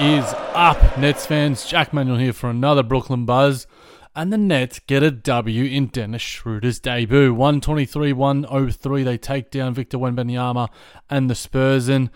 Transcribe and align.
is 0.00 0.24
up, 0.54 0.98
Nets 0.98 1.26
fans? 1.26 1.66
Jac 1.66 1.92
Manuell 1.92 2.18
here 2.18 2.32
for 2.32 2.50
another 2.50 2.82
Brooklyn 2.82 3.24
Buzz. 3.24 3.66
And 4.14 4.32
the 4.32 4.38
Nets 4.38 4.78
get 4.78 5.02
a 5.02 5.10
W 5.10 5.64
in 5.64 5.86
Dennis 5.86 6.22
Schroeder's 6.22 6.78
debut. 6.78 7.32
123 7.32 8.12
103. 8.12 9.02
They 9.02 9.18
take 9.18 9.50
down 9.50 9.74
Victor 9.74 9.98
Wembanyama 9.98 10.68
and 11.08 11.30
the 11.30 11.34
Spurs. 11.34 11.88
And 11.88 12.10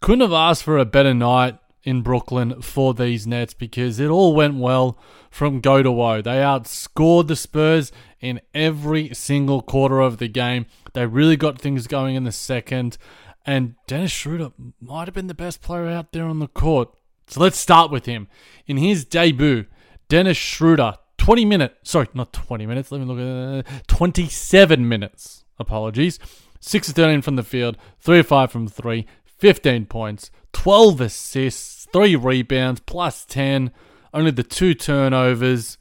couldn't 0.00 0.22
have 0.22 0.32
asked 0.32 0.62
for 0.62 0.78
a 0.78 0.84
better 0.84 1.14
night 1.14 1.58
in 1.82 2.02
Brooklyn 2.02 2.60
for 2.60 2.94
these 2.94 3.26
Nets 3.26 3.54
because 3.54 4.00
it 4.00 4.08
all 4.08 4.34
went 4.34 4.56
well 4.56 4.98
from 5.30 5.60
go 5.60 5.82
to 5.82 5.92
woe. 5.92 6.20
They 6.20 6.38
outscored 6.38 7.28
the 7.28 7.36
Spurs 7.36 7.92
in 8.20 8.40
every 8.52 9.14
single 9.14 9.62
quarter 9.62 10.00
of 10.00 10.18
the 10.18 10.28
game. 10.28 10.66
They 10.94 11.06
really 11.06 11.36
got 11.36 11.60
things 11.60 11.86
going 11.86 12.16
in 12.16 12.24
the 12.24 12.32
second. 12.32 12.98
And 13.44 13.76
Dennis 13.86 14.10
Schroeder 14.10 14.52
might 14.80 15.06
have 15.06 15.14
been 15.14 15.28
the 15.28 15.34
best 15.34 15.62
player 15.62 15.86
out 15.86 16.12
there 16.12 16.24
on 16.24 16.40
the 16.40 16.48
court. 16.48 16.90
So 17.28 17.40
let's 17.40 17.58
start 17.58 17.90
with 17.90 18.06
him. 18.06 18.28
In 18.66 18.76
his 18.76 19.04
debut, 19.04 19.66
Dennis 20.08 20.36
Schroeder, 20.36 20.94
20 21.18 21.44
minutes, 21.44 21.74
sorry, 21.90 22.08
not 22.14 22.32
20 22.32 22.66
minutes, 22.66 22.92
let 22.92 23.00
me 23.00 23.06
look 23.06 23.18
at 23.18 23.66
uh, 23.66 23.80
27 23.88 24.88
minutes, 24.88 25.44
apologies. 25.58 26.18
6 26.60 26.88
of 26.88 26.94
13 26.94 27.22
from 27.22 27.36
the 27.36 27.42
field, 27.42 27.76
3 28.00 28.20
of 28.20 28.26
5 28.26 28.50
from 28.50 28.68
3, 28.68 29.06
15 29.24 29.86
points, 29.86 30.30
12 30.52 31.00
assists, 31.00 31.86
3 31.92 32.16
rebounds, 32.16 32.80
plus 32.80 33.24
10, 33.24 33.70
only 34.14 34.30
the 34.30 34.42
2 34.42 34.74
turnovers. 34.74 35.78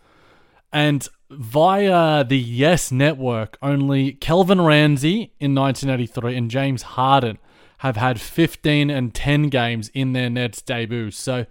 And 0.73 1.07
via 1.29 2.23
the 2.23 2.37
Yes 2.37 2.91
Network, 2.91 3.57
only 3.61 4.13
Kelvin 4.13 4.61
Ransey 4.61 5.31
in 5.39 5.55
1983 5.55 6.35
and 6.35 6.51
James 6.51 6.81
Harden 6.81 7.37
have 7.85 7.97
had 7.97 8.19
15 8.19 8.89
and 8.89 9.13
10 9.13 9.49
games 9.49 9.89
in 9.93 10.13
their 10.13 10.29
Nets 10.29 10.61
debut. 10.61 11.11
So, 11.11 11.45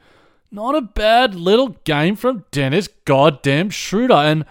not 0.51 0.75
a 0.75 0.81
bad 0.81 1.35
little 1.35 1.71
game 1.85 2.17
from 2.17 2.45
Dennis 2.51 2.89
goddamn 3.05 3.71
Schroeder. 3.71 4.15
And 4.15 4.45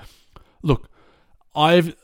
look, 0.61 0.89
I've 1.55 1.95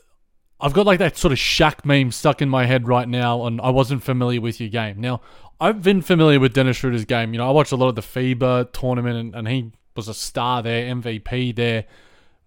I've 0.60 0.72
got 0.72 0.86
like 0.86 0.98
that 0.98 1.16
sort 1.16 1.32
of 1.32 1.38
Shaq 1.38 1.84
meme 1.84 2.12
stuck 2.12 2.42
in 2.42 2.48
my 2.48 2.66
head 2.66 2.86
right 2.86 3.08
now, 3.08 3.46
and 3.46 3.60
I 3.60 3.70
wasn't 3.70 4.02
familiar 4.02 4.40
with 4.40 4.60
your 4.60 4.68
game. 4.68 5.00
Now, 5.00 5.22
I've 5.60 5.82
been 5.82 6.02
familiar 6.02 6.38
with 6.38 6.52
Dennis 6.52 6.78
Schroeder's 6.78 7.04
game. 7.04 7.32
You 7.32 7.38
know, 7.38 7.48
I 7.48 7.50
watched 7.50 7.72
a 7.72 7.76
lot 7.76 7.88
of 7.88 7.94
the 7.94 8.02
FIBA 8.02 8.72
tournament, 8.72 9.16
and, 9.16 9.34
and 9.34 9.48
he 9.48 9.72
was 9.96 10.08
a 10.08 10.14
star 10.14 10.62
there, 10.62 10.94
MVP 10.94 11.54
there. 11.54 11.84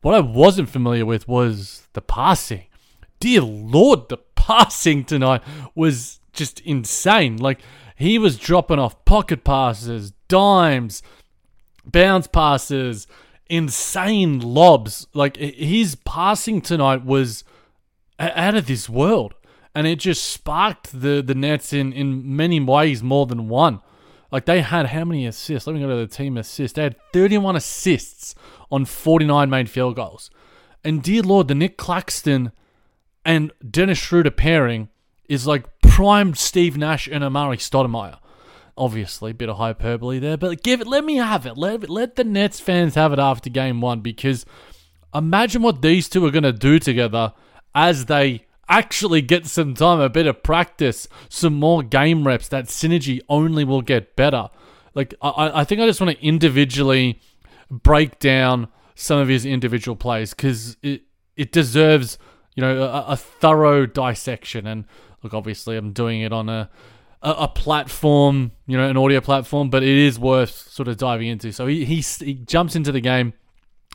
What 0.02 0.16
I 0.16 0.20
wasn't 0.20 0.70
familiar 0.70 1.06
with 1.06 1.28
was 1.28 1.88
the 1.94 2.02
passing. 2.02 2.66
Dear 3.20 3.42
Lord, 3.42 4.10
the 4.10 4.18
passing 4.36 5.06
tonight 5.06 5.42
was 5.76 6.20
just 6.34 6.60
insane. 6.62 7.38
Like 7.38 7.60
he 7.96 8.18
was 8.18 8.38
dropping 8.38 8.80
off 8.80 9.06
pocket 9.06 9.44
passes, 9.44 10.12
dimes, 10.28 11.02
bounce 11.86 12.28
passes, 12.28 13.08
insane 13.50 14.40
lobs. 14.40 15.08
Like 15.14 15.38
his 15.38 15.96
passing 15.96 16.62
tonight 16.62 17.06
was 17.06 17.44
out 18.20 18.56
of 18.56 18.68
this 18.68 18.90
world, 18.90 19.34
and 19.74 19.88
it 19.88 20.00
just 20.00 20.24
sparked 20.24 21.00
the 21.02 21.22
the 21.22 21.36
Nets 21.36 21.72
in 21.72 21.94
in 21.94 22.36
many 22.36 22.60
ways 22.60 23.02
more 23.02 23.26
than 23.26 23.48
one. 23.48 23.80
Like 24.32 24.46
they 24.46 24.62
had 24.62 24.88
how 24.88 25.06
many 25.06 25.28
assists? 25.28 25.68
Let 25.68 25.76
me 25.76 25.82
go 25.82 25.88
to 25.88 25.96
the 25.96 26.08
team 26.08 26.38
assists. 26.38 26.76
They 26.76 26.84
had 26.84 26.96
31 27.14 27.56
assists 27.56 28.34
on 28.72 28.86
49 28.86 29.48
made 29.48 29.70
field 29.70 29.96
goals. 29.96 30.32
And 30.84 31.04
dear 31.04 31.22
Lord, 31.22 31.48
the 31.48 31.56
Nick 31.56 31.78
Claxton 31.78 32.52
and 33.24 33.52
Dennis 33.70 34.00
Schroeder 34.00 34.32
pairing 34.32 34.90
is 35.28 35.48
like 35.48 35.66
prime 35.82 36.34
Steve 36.34 36.78
Nash 36.78 37.08
and 37.08 37.24
Amar'e 37.24 37.58
Stoudemire. 37.58 38.18
Obviously, 38.76 39.32
a 39.32 39.36
bit 39.36 39.50
of 39.50 39.58
hyperbole 39.58 40.18
there, 40.18 40.38
but 40.38 40.64
give 40.64 40.82
it. 40.82 40.88
Let 40.88 41.06
me 41.06 41.18
have 41.18 41.46
it. 41.46 41.58
Let 41.58 41.90
let 41.90 42.16
the 42.16 42.24
Nets 42.24 42.60
fans 42.60 42.96
have 42.96 43.14
it 43.14 43.20
after 43.20 43.50
game 43.50 43.82
one 43.82 44.02
because 44.02 44.46
imagine 45.14 45.62
what 45.62 45.84
these 45.84 46.10
two 46.10 46.26
are 46.26 46.32
to 46.32 46.52
do 46.52 46.80
together 46.80 47.34
as 47.76 48.06
they 48.06 48.46
actually 48.68 49.22
get 49.22 49.46
some 49.46 49.76
time, 49.76 50.00
a 50.00 50.10
bit 50.10 50.26
of 50.26 50.42
practice, 50.42 51.08
some 51.30 51.54
more 51.54 51.84
game 51.84 52.26
reps. 52.26 52.48
That 52.48 52.66
synergy 52.66 53.22
only 53.30 53.64
will 53.64 53.84
get 53.84 54.16
better. 54.16 54.50
Like 54.96 55.14
I, 55.22 55.62
I 55.62 55.64
think 55.64 55.82
I 55.82 55.86
just 55.86 56.02
want 56.02 56.18
to 56.18 56.26
individually 56.26 57.22
break 57.70 58.20
down 58.20 58.68
some 58.96 59.20
of 59.20 59.28
his 59.28 59.46
individual 59.46 59.96
plays 59.96 60.34
because 60.34 60.78
it 60.82 61.04
it 61.36 61.52
deserves 61.52 62.18
you 62.56 62.62
know 62.62 62.84
a, 62.84 63.06
a 63.10 63.18
thorough 63.18 63.86
dissection 63.86 64.68
and 64.68 64.86
Look, 65.24 65.34
obviously, 65.34 65.78
I'm 65.78 65.94
doing 65.94 66.22
it 66.22 66.32
on 66.32 66.50
a, 66.50 66.70
a, 67.22 67.32
a 67.32 67.48
platform, 67.48 68.52
you 68.68 68.78
know, 68.78 68.88
an 68.88 68.98
audio 68.98 69.22
platform, 69.22 69.70
but 69.70 69.84
it 69.84 69.98
is 69.98 70.20
worth 70.20 70.70
sort 70.70 70.88
of 70.88 70.98
diving 70.98 71.28
into. 71.28 71.52
So 71.52 71.68
he 71.68 71.86
he, 71.86 72.02
he 72.02 72.34
jumps 72.36 72.76
into 72.76 72.92
the 72.92 73.02
game 73.02 73.34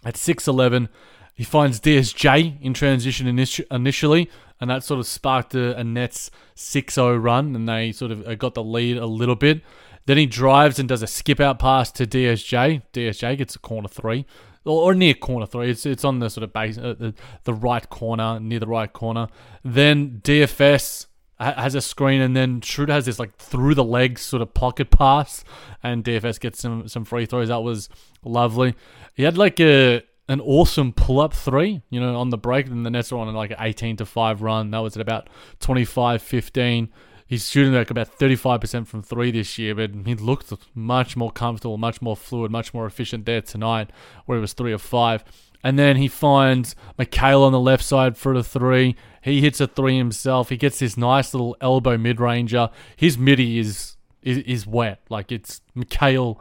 at 0.04 0.16
six 0.16 0.48
eleven. 0.48 0.88
He 1.34 1.44
finds 1.44 1.78
DSJ 1.80 2.60
in 2.60 2.74
transition 2.74 3.28
initially, 3.28 4.28
and 4.60 4.68
that 4.68 4.82
sort 4.82 4.98
of 4.98 5.06
sparked 5.06 5.54
a, 5.54 5.78
a 5.78 5.84
Nets 5.84 6.32
6-0 6.56 7.22
run, 7.22 7.54
and 7.54 7.68
they 7.68 7.92
sort 7.92 8.10
of 8.10 8.26
uh, 8.26 8.34
got 8.34 8.54
the 8.54 8.64
lead 8.64 8.96
a 8.96 9.06
little 9.06 9.36
bit. 9.36 9.62
Then 10.06 10.16
he 10.16 10.26
drives 10.26 10.80
and 10.80 10.88
does 10.88 11.02
a 11.02 11.06
skip 11.06 11.38
out 11.38 11.60
pass 11.60 11.92
to 11.92 12.06
DSJ. 12.06 12.82
DSJ 12.92 13.38
gets 13.38 13.54
a 13.54 13.58
corner 13.60 13.88
three, 13.88 14.26
or, 14.64 14.94
near 14.94 15.14
corner 15.14 15.46
three. 15.46 15.70
It's 15.70 15.86
it's 15.86 16.04
on 16.04 16.18
the 16.18 16.28
sort 16.28 16.42
of 16.44 16.52
base, 16.52 16.76
uh, 16.76 16.94
the, 16.98 17.14
the 17.44 17.54
right 17.54 17.88
corner, 17.88 18.40
near 18.40 18.58
the 18.58 18.66
right 18.66 18.92
corner. 18.92 19.28
Then 19.62 20.20
DFS 20.24 21.06
has 21.40 21.74
a 21.74 21.80
screen, 21.80 22.20
and 22.20 22.36
then 22.36 22.60
Schroeder 22.60 22.92
has 22.92 23.06
this 23.06 23.18
like 23.18 23.36
through 23.36 23.74
the 23.74 23.84
legs 23.84 24.22
sort 24.22 24.42
of 24.42 24.54
pocket 24.54 24.90
pass, 24.90 25.44
and 25.82 26.04
DFS 26.04 26.40
gets 26.40 26.60
some 26.60 26.88
some 26.88 27.04
free 27.04 27.26
throws. 27.26 27.48
That 27.48 27.62
was 27.62 27.88
lovely. 28.24 28.74
He 29.14 29.22
had 29.22 29.38
like 29.38 29.60
a 29.60 30.02
an 30.28 30.40
awesome 30.40 30.92
pull 30.92 31.20
up 31.20 31.32
three, 31.32 31.80
you 31.90 32.00
know, 32.00 32.16
on 32.16 32.30
the 32.30 32.38
break, 32.38 32.66
and 32.66 32.84
the 32.84 32.90
Nets 32.90 33.12
are 33.12 33.18
on 33.18 33.32
like 33.34 33.50
an 33.50 33.56
18 33.60 33.96
to 33.96 34.06
5 34.06 34.42
run. 34.42 34.70
That 34.72 34.80
was 34.80 34.96
at 34.96 35.00
about 35.00 35.30
25 35.60 36.20
15. 36.20 36.90
He's 37.26 37.48
shooting 37.48 37.74
like 37.74 37.90
about 37.90 38.18
35% 38.18 38.86
from 38.86 39.02
three 39.02 39.30
this 39.30 39.58
year, 39.58 39.74
but 39.74 39.90
he 40.06 40.14
looked 40.14 40.50
much 40.74 41.14
more 41.14 41.30
comfortable, 41.30 41.76
much 41.76 42.00
more 42.00 42.16
fluid, 42.16 42.50
much 42.50 42.72
more 42.72 42.86
efficient 42.86 43.26
there 43.26 43.42
tonight, 43.42 43.90
where 44.24 44.38
it 44.38 44.40
was 44.40 44.54
three 44.54 44.72
or 44.72 44.78
five. 44.78 45.24
And 45.62 45.78
then 45.78 45.96
he 45.96 46.08
finds 46.08 46.76
Mikal 46.98 47.42
on 47.42 47.52
the 47.52 47.60
left 47.60 47.84
side 47.84 48.16
for 48.16 48.34
the 48.34 48.44
three. 48.44 48.96
He 49.22 49.40
hits 49.40 49.60
a 49.60 49.66
three 49.66 49.96
himself. 49.96 50.48
He 50.48 50.56
gets 50.56 50.78
this 50.78 50.96
nice 50.96 51.34
little 51.34 51.56
elbow 51.60 51.98
mid 51.98 52.20
ranger. 52.20 52.70
His 52.96 53.18
midi 53.18 53.58
is, 53.58 53.96
is 54.22 54.38
is 54.38 54.66
wet. 54.66 55.00
Like 55.08 55.32
it's 55.32 55.60
Mikal, 55.76 56.38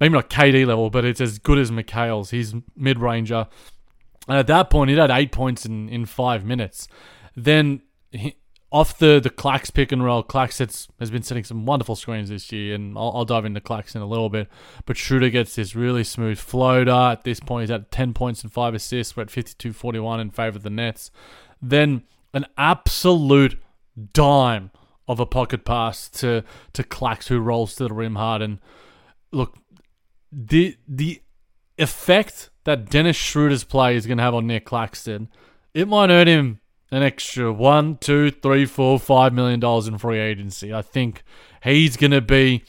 maybe 0.00 0.14
not 0.14 0.30
KD 0.30 0.66
level, 0.66 0.90
but 0.90 1.04
it's 1.04 1.20
as 1.20 1.38
good 1.38 1.58
as 1.58 1.70
Mikal's. 1.70 2.30
He's 2.30 2.54
mid 2.76 3.00
ranger. 3.00 3.48
And 4.28 4.38
at 4.38 4.46
that 4.46 4.70
point, 4.70 4.90
he 4.90 4.96
had 4.96 5.10
eight 5.10 5.32
points 5.32 5.66
in, 5.66 5.88
in 5.88 6.06
five 6.06 6.44
minutes. 6.44 6.88
Then 7.36 7.82
he, 8.10 8.36
off 8.74 8.98
the 8.98 9.20
the 9.20 9.30
Clax 9.30 9.72
pick 9.72 9.92
and 9.92 10.04
roll, 10.04 10.24
Clax 10.24 10.58
has, 10.58 10.88
has 10.98 11.08
been 11.08 11.22
setting 11.22 11.44
some 11.44 11.64
wonderful 11.64 11.94
screens 11.94 12.28
this 12.28 12.50
year, 12.50 12.74
and 12.74 12.98
I'll, 12.98 13.12
I'll 13.14 13.24
dive 13.24 13.44
into 13.44 13.60
Clax 13.60 13.94
in 13.94 14.02
a 14.02 14.06
little 14.06 14.28
bit. 14.28 14.48
But 14.84 14.96
Schroeder 14.96 15.30
gets 15.30 15.54
this 15.54 15.76
really 15.76 16.02
smooth 16.02 16.38
floater. 16.38 16.90
At 16.90 17.22
this 17.22 17.38
point, 17.38 17.62
he's 17.62 17.70
at 17.70 17.92
10 17.92 18.14
points 18.14 18.42
and 18.42 18.52
5 18.52 18.74
assists. 18.74 19.16
We're 19.16 19.22
at 19.22 19.30
52 19.30 19.72
41 19.72 20.18
in 20.18 20.30
favor 20.30 20.56
of 20.56 20.64
the 20.64 20.70
Nets. 20.70 21.12
Then 21.62 22.02
an 22.34 22.46
absolute 22.58 23.62
dime 24.12 24.72
of 25.06 25.20
a 25.20 25.26
pocket 25.26 25.64
pass 25.64 26.08
to, 26.08 26.42
to 26.72 26.82
Clax, 26.82 27.28
who 27.28 27.38
rolls 27.38 27.76
to 27.76 27.84
the 27.84 27.94
rim 27.94 28.16
hard. 28.16 28.42
And 28.42 28.58
look, 29.30 29.56
the 30.32 30.76
the 30.88 31.22
effect 31.78 32.50
that 32.64 32.90
Dennis 32.90 33.16
Schroeder's 33.16 33.62
play 33.62 33.94
is 33.94 34.04
going 34.04 34.18
to 34.18 34.24
have 34.24 34.34
on 34.34 34.48
Nick 34.48 34.64
Claxton, 34.64 35.28
it 35.74 35.86
might 35.86 36.10
earn 36.10 36.26
him 36.26 36.60
an 36.90 37.02
extra 37.02 37.52
one, 37.52 37.96
two, 37.96 38.30
three, 38.30 38.66
four, 38.66 38.98
five 38.98 39.32
million 39.32 39.60
dollars 39.60 39.88
in 39.88 39.98
free 39.98 40.18
agency. 40.18 40.72
I 40.72 40.82
think 40.82 41.22
he's 41.62 41.96
gonna 41.96 42.20
be 42.20 42.64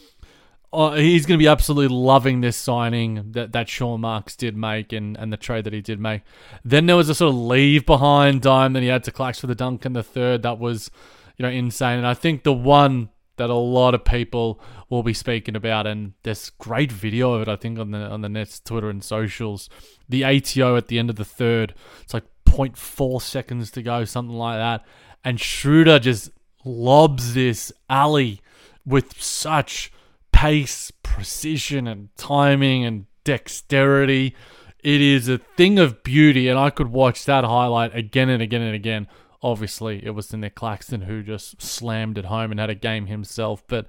uh, 0.73 0.94
he's 0.94 1.25
gonna 1.25 1.38
be 1.38 1.47
absolutely 1.47 1.95
loving 1.95 2.41
this 2.41 2.57
signing 2.57 3.31
that, 3.31 3.51
that 3.53 3.69
Sean 3.69 4.01
Marks 4.01 4.35
did 4.35 4.57
make 4.57 4.91
and, 4.91 5.15
and 5.17 5.31
the 5.31 5.38
trade 5.38 5.63
that 5.65 5.73
he 5.73 5.81
did 5.81 6.00
make. 6.00 6.21
Then 6.63 6.85
there 6.85 6.95
was 6.95 7.09
a 7.09 7.15
sort 7.15 7.33
of 7.33 7.39
leave 7.39 7.85
behind 7.85 8.41
dime 8.41 8.73
that 8.73 8.83
he 8.83 8.89
had 8.89 9.03
to 9.06 9.12
Clax 9.12 9.39
for 9.39 9.47
the 9.47 9.56
dunk 9.56 9.85
in 9.85 9.94
the 9.94 10.03
third. 10.03 10.44
That 10.44 10.59
was, 10.59 10.91
you 11.38 11.44
know, 11.44 11.50
insane. 11.50 11.97
And 11.97 12.07
I 12.07 12.13
think 12.13 12.44
the 12.44 12.53
one 12.53 13.09
that 13.38 13.50
a 13.50 13.56
lot 13.56 13.94
of 13.94 14.06
people 14.06 14.61
will 14.89 15.03
be 15.03 15.13
speaking 15.13 15.56
about, 15.56 15.85
and 15.88 16.13
there's 16.23 16.50
great 16.51 16.91
video 16.91 17.33
of 17.33 17.41
it, 17.44 17.47
I 17.47 17.56
think, 17.56 17.79
on 17.79 17.91
the 17.91 18.00
on 18.00 18.21
the 18.21 18.29
Nets 18.29 18.59
Twitter 18.59 18.89
and 18.89 19.03
socials. 19.03 19.69
The 20.07 20.23
ATO 20.23 20.75
at 20.75 20.88
the 20.88 21.00
end 21.00 21.09
of 21.09 21.15
the 21.15 21.25
third. 21.25 21.73
It's 22.01 22.13
like 22.13 22.23
0.4 22.45 23.21
seconds 23.21 23.71
to 23.71 23.81
go, 23.81 24.06
something 24.06 24.36
like 24.36 24.57
that. 24.57 24.86
And 25.24 25.39
Schroeder 25.39 26.00
just 26.00 26.31
lobs 26.63 27.33
this 27.33 27.71
alley 27.89 28.42
with 28.86 29.21
such 29.21 29.92
pace, 30.31 30.92
precision, 31.03 31.88
and 31.88 32.09
timing 32.18 32.86
and 32.86 33.06
dexterity. 33.24 34.36
It 34.83 35.01
is 35.01 35.27
a 35.27 35.39
thing 35.39 35.80
of 35.80 36.03
beauty, 36.03 36.47
and 36.47 36.59
I 36.59 36.69
could 36.69 36.92
watch 36.92 37.25
that 37.25 37.44
highlight 37.44 37.95
again 37.95 38.30
and 38.30 38.42
again 38.42 38.62
and 38.62 38.75
again. 38.75 39.07
Obviously, 39.42 40.06
it 40.06 40.12
was 40.12 40.27
the 40.27 40.38
Nick 40.38 40.56
Claxton 40.56 41.01
who 41.01 41.24
just 41.24 41.62
slammed 41.62 42.18
it 42.18 42.25
home 42.25 42.51
and 42.51 42.59
had 42.59 42.69
a 42.69 42.75
game 42.75 43.07
himself. 43.07 43.63
But 43.68 43.88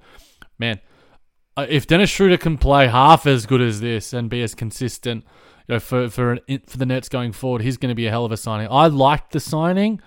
man, 0.57 0.79
uh, 1.55 1.65
if 1.69 1.87
Dennis 1.87 2.09
Schroeder 2.09 2.37
can 2.37 2.57
play 2.57 2.87
half 2.87 3.25
as 3.25 3.45
good 3.45 3.61
as 3.61 3.81
this 3.81 4.13
and 4.13 4.29
be 4.29 4.41
as 4.41 4.53
consistent 4.55 5.25
you 5.67 5.75
know, 5.75 5.79
for 5.79 6.09
for 6.09 6.37
for 6.65 6.77
the 6.77 6.85
Nets 6.85 7.09
going 7.09 7.31
forward, 7.31 7.61
he's 7.61 7.77
going 7.77 7.89
to 7.89 7.95
be 7.95 8.07
a 8.07 8.09
hell 8.09 8.25
of 8.25 8.31
a 8.31 8.37
signing. 8.37 8.67
I 8.71 8.87
liked 8.87 9.33
the 9.33 9.39
signing. 9.39 10.01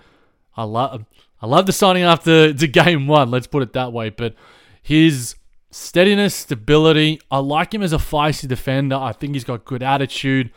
I 0.55 0.63
love 0.63 1.05
I 1.41 1.47
love 1.47 1.65
the 1.65 1.73
signing 1.73 2.03
after 2.03 2.51
the 2.53 2.67
game 2.67 3.07
one. 3.07 3.31
Let's 3.31 3.47
put 3.47 3.63
it 3.63 3.73
that 3.73 3.93
way. 3.93 4.09
But 4.09 4.35
his 4.81 5.35
steadiness, 5.69 6.35
stability. 6.35 7.21
I 7.29 7.39
like 7.39 7.73
him 7.73 7.81
as 7.81 7.93
a 7.93 7.97
feisty 7.97 8.47
defender. 8.47 8.95
I 8.95 9.13
think 9.13 9.33
he's 9.33 9.43
got 9.43 9.65
good 9.65 9.83
attitude. 9.83 10.51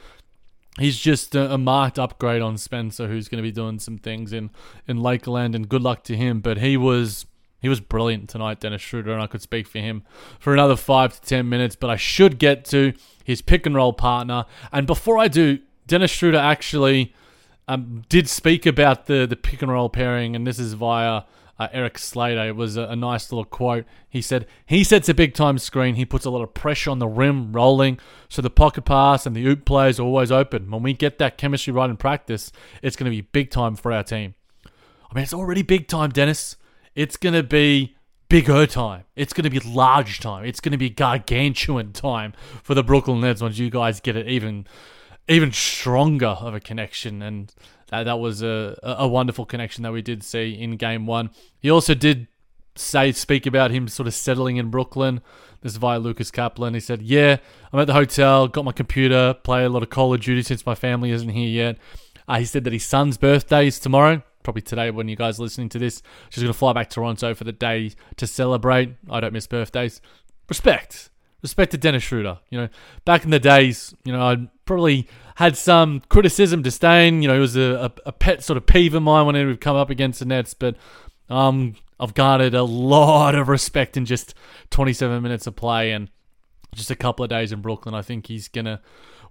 He's 0.79 0.99
just 0.99 1.37
a, 1.37 1.55
a 1.55 1.59
marked 1.59 1.99
upgrade 2.01 2.43
on 2.43 2.59
Spencer, 2.59 3.06
who's 3.06 3.29
going 3.29 3.39
to 3.39 3.43
be 3.43 3.53
doing 3.53 3.79
some 3.79 3.99
things 3.99 4.33
in 4.33 4.51
in 4.89 5.01
Lakeland, 5.01 5.55
and 5.55 5.69
good 5.69 5.83
luck 5.83 6.03
to 6.05 6.17
him. 6.17 6.41
But 6.41 6.59
he 6.59 6.77
was 6.77 7.27
he 7.64 7.69
was 7.69 7.81
brilliant 7.81 8.28
tonight, 8.28 8.61
Dennis 8.61 8.82
Schroeder, 8.82 9.12
and 9.12 9.22
I 9.22 9.26
could 9.26 9.43
speak 9.43 9.66
for 9.66 9.78
him 9.78 10.02
for 10.38 10.52
another 10.52 10.76
five 10.76 11.19
to 11.19 11.20
ten 11.26 11.49
minutes. 11.49 11.76
But 11.76 11.90
I 11.90 11.96
should 11.96 12.38
get 12.38 12.64
to 12.66 12.93
his 13.25 13.43
pick 13.43 13.66
and 13.66 13.75
roll 13.75 13.93
partner. 13.93 14.44
And 14.70 14.87
before 14.87 15.19
I 15.19 15.28
do, 15.28 15.58
Dennis 15.87 16.11
Schroeder 16.11 16.38
actually 16.38 17.14
um, 17.66 18.02
did 18.08 18.28
speak 18.28 18.66
about 18.66 19.06
the 19.06 19.26
the 19.26 19.37
pick 19.37 19.62
and 19.62 19.72
roll 19.72 19.88
pairing, 19.88 20.37
and 20.37 20.46
this 20.46 20.58
is 20.58 20.75
via 20.75 21.22
uh, 21.58 21.69
Erik 21.72 21.99
Slater. 21.99 22.49
It 22.49 22.56
was 22.56 22.76
a, 22.76 22.82
a, 22.82 22.96
nice 22.96 23.31
little 23.31 23.44
quote. 23.44 23.84
He 24.08 24.20
said, 24.20 24.46
He 24.67 24.82
sets 24.82 25.08
a 25.08 25.14
big 25.14 25.34
time 25.34 25.58
screen. 25.58 25.94
He 25.94 26.05
puts 26.05 26.25
a 26.25 26.31
lot 26.31 26.43
of 26.43 26.55
pressure 26.55 26.90
on 26.90 26.99
the 26.99 27.06
rim 27.06 27.52
rolling, 27.52 27.99
so 28.28 28.43
the 28.43 28.50
pocket 28.50 28.82
pass 28.82 29.26
and 29.26 29.34
the 29.37 29.46
oop 29.46 29.64
plays 29.64 30.00
are 30.00 30.05
always 30.05 30.32
open. 30.32 30.70
When 30.70 30.82
we 30.82 30.93
get 30.93 31.19
that 31.19 31.38
chemistry 31.38 31.72
right 31.72 31.90
in 31.90 31.96
practice, 31.96 32.52
it's 32.82 32.96
going 32.96 33.10
to 33.10 33.17
be 33.17 33.22
big 33.22 33.50
time 33.50 33.76
for 33.76 33.93
our 33.93 34.02
team. 34.02 34.34
I 34.64 35.14
mean, 35.14 35.22
it's 35.22 35.34
already 35.34 35.62
big 35.62 35.87
time, 35.87 36.10
Dennis. 36.10 36.56
It's 36.94 37.17
going 37.17 37.35
to 37.35 37.43
be 37.43 37.96
bigger 38.29 38.67
time. 38.67 39.05
It's 39.17 39.32
going 39.32 39.44
to 39.44 39.50
be 39.50 39.61
large 39.61 40.20
time. 40.20 40.44
It's 40.44 40.61
going 40.61 40.73
to 40.73 40.79
be 40.79 40.91
gargantuan 40.91 41.93
time 41.93 42.32
for 42.62 42.75
the 42.75 42.82
Brooklyn 42.82 43.20
Nets 43.20 43.41
once 43.41 43.58
you 43.58 43.70
guys 43.70 44.00
get 44.00 44.17
it 44.17 44.29
even 44.29 44.67
even 45.26 45.52
stronger 45.52 46.26
of 46.26 46.55
a 46.55 46.61
connection 46.61 47.23
and 47.23 47.55
that, 47.88 48.05
that 48.05 48.19
was 48.19 48.43
a, 48.43 48.79
a 48.82 49.08
wonderful 49.08 49.46
connection 49.46 49.82
that 49.82 49.93
we 49.93 50.02
did 50.02 50.23
see 50.23 50.52
in 50.52 50.76
game 50.76 51.06
one. 51.06 51.31
He 51.61 51.70
also 51.70 51.94
did 51.94 52.29
say 52.76 53.12
speak 53.12 53.46
about 53.46 53.70
him 53.70 53.88
sort 53.88 54.06
of 54.06 54.14
settling 54.14 54.56
in 54.56 54.70
Brooklyn. 54.70 55.23
This 55.62 55.73
is 55.73 55.79
via 55.79 55.99
Lucas 55.99 56.31
Kaplan. 56.31 56.75
He 56.75 56.81
said, 56.81 57.02
"Yeah, 57.02 57.38
I'm 57.73 57.81
at 57.81 57.87
the 57.87 57.94
hotel, 57.94 58.49
got 58.49 58.64
my 58.64 58.73
computer, 58.73 59.35
play 59.35 59.64
a 59.64 59.69
lot 59.69 59.82
of 59.82 59.91
Call 59.91 60.12
of 60.12 60.20
Duty 60.20 60.43
since 60.43 60.67
my 60.67 60.75
family 60.75 61.11
isn't 61.11 61.31
here 61.31 61.49
yet." 61.49 61.79
Uh, 62.26 62.38
he 62.38 62.44
said 62.44 62.64
that 62.64 62.73
his 62.73 62.85
son's 62.85 63.17
birthday 63.17 63.67
is 63.67 63.79
tomorrow 63.79 64.23
probably 64.44 64.62
today 64.62 64.93
when 64.93 65.08
you 65.08 65.17
guys 65.17 65.41
are 65.41 65.43
listening 65.43 65.69
to 65.70 65.79
this. 65.81 66.02
She's 66.31 66.44
going 66.44 66.52
to 66.52 66.58
fly 66.58 66.73
back 66.73 66.88
to 66.91 66.94
Toronto 66.94 67.35
for 67.35 67.43
the 67.43 67.52
day 67.52 67.93
to 68.17 68.26
celebrate. 68.29 68.94
I 69.11 69.19
don't 69.19 69.32
miss 69.32 69.49
birthdays. 69.49 70.00
Respect. 70.49 71.11
Respect 71.43 71.73
to 71.73 71.79
Dennis 71.79 72.05
Schroeder. 72.05 72.38
You 72.50 72.61
know, 72.61 72.69
back 73.05 73.25
in 73.25 73.31
the 73.31 73.41
days, 73.41 73.93
you 74.05 74.12
know, 74.12 74.23
I 74.23 74.49
probably 74.67 75.08
had 75.35 75.56
some 75.56 76.00
criticism, 76.08 76.62
disdain. 76.62 77.23
You 77.23 77.29
know, 77.29 77.35
it 77.35 77.41
was 77.41 77.56
a, 77.56 77.91
a, 78.06 78.08
a 78.08 78.12
pet 78.12 78.44
sort 78.44 78.56
of 78.56 78.67
peeve 78.67 78.94
of 78.94 79.02
mine 79.02 79.26
whenever 79.26 79.49
we've 79.49 79.61
come 79.61 79.76
up 79.76 79.91
against 79.91 80.20
the 80.20 80.26
Nets, 80.26 80.55
but 80.55 80.76
um, 81.29 81.75
I've 81.99 82.14
garnered 82.14 82.55
a 82.55 82.62
lot 82.62 83.35
of 83.35 83.49
respect 83.49 83.96
in 83.96 84.05
just 84.05 84.35
27 84.70 85.23
minutes 85.23 85.46
of 85.46 85.56
play 85.56 85.93
and 85.93 86.11
just 86.75 86.91
a 86.91 86.96
couple 86.96 87.25
of 87.25 87.31
days 87.31 87.52
in 87.52 87.62
Brooklyn. 87.62 87.94
I 87.94 88.02
think 88.02 88.26
he's 88.26 88.49
going 88.49 88.67
to 88.67 88.81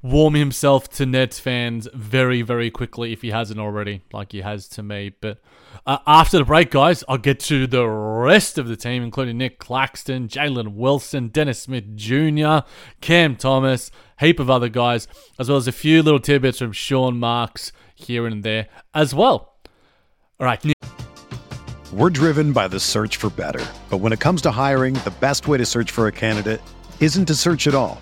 warm 0.04 0.34
himself 0.36 0.90
to 0.90 1.06
Nets 1.06 1.40
fans 1.40 1.88
very, 1.94 2.42
very 2.42 2.70
quickly 2.70 3.14
if 3.14 3.22
he 3.22 3.32
hasn't 3.32 3.60
already, 3.60 4.02
like 4.12 4.34
he 4.34 4.42
has 4.42 4.68
to 4.70 4.84
me. 4.84 5.16
But 5.20 5.40
uh, 5.88 6.00
after 6.06 6.38
the 6.38 6.44
break, 6.44 6.70
guys, 6.70 7.04
I'll 7.08 7.18
get 7.18 7.40
to 7.42 7.66
the 7.66 7.88
rest 7.88 8.58
of 8.58 8.68
the 8.68 8.76
team, 8.76 9.02
including 9.02 9.38
Nick 9.38 9.60
Claxton, 9.60 10.28
Jalen 10.28 10.76
Wilson, 10.76 11.30
Dennis 11.30 11.62
Smith 11.62 11.96
Jr., 11.96 12.68
Cam 13.00 13.38
Thomas, 13.38 13.90
heap 14.20 14.40
of 14.40 14.50
other 14.50 14.70
guys, 14.70 15.08
as 15.40 15.48
well 15.48 15.58
as 15.58 15.68
a 15.68 15.72
few 15.72 16.04
little 16.04 16.20
tidbits 16.20 16.60
from 16.60 16.74
Sean 16.74 17.18
Marks 17.18 17.72
here 17.96 18.28
and 18.28 18.44
there 18.44 18.68
as 18.94 19.16
well. 19.16 19.56
All 20.40 20.46
right. 20.46 20.62
We're 21.94 22.10
driven 22.10 22.54
by 22.54 22.68
the 22.68 22.80
search 22.80 23.18
for 23.18 23.30
better. 23.30 23.66
But 23.90 23.98
when 23.98 24.12
it 24.12 24.20
comes 24.20 24.42
to 24.42 24.52
hiring, 24.52 24.96
the 24.96 25.14
best 25.22 25.48
way 25.48 25.58
to 25.58 25.66
search 25.66 25.92
for 25.92 26.08
a 26.08 26.12
candidate 26.12 26.60
isn't 27.00 27.26
to 27.26 27.36
search 27.36 27.68
at 27.68 27.76
all. 27.76 28.02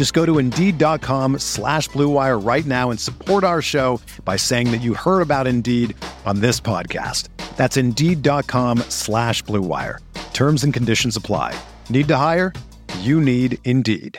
Just 0.00 0.14
go 0.14 0.24
to 0.24 0.38
Indeed.com 0.38 1.40
slash 1.40 1.90
BlueWire 1.90 2.42
right 2.42 2.64
now 2.64 2.90
and 2.90 2.98
support 2.98 3.44
our 3.44 3.60
show 3.60 4.00
by 4.24 4.36
saying 4.36 4.70
that 4.70 4.80
you 4.80 4.94
heard 4.94 5.20
about 5.20 5.46
Indeed 5.46 5.94
on 6.24 6.40
this 6.40 6.58
podcast. 6.58 7.28
That's 7.58 7.76
Indeed.com 7.76 8.78
slash 8.88 9.44
BlueWire. 9.44 9.98
Terms 10.32 10.64
and 10.64 10.72
conditions 10.72 11.16
apply. 11.16 11.54
Need 11.90 12.08
to 12.08 12.16
hire? 12.16 12.54
You 13.00 13.20
need 13.20 13.58
Indeed. 13.66 14.18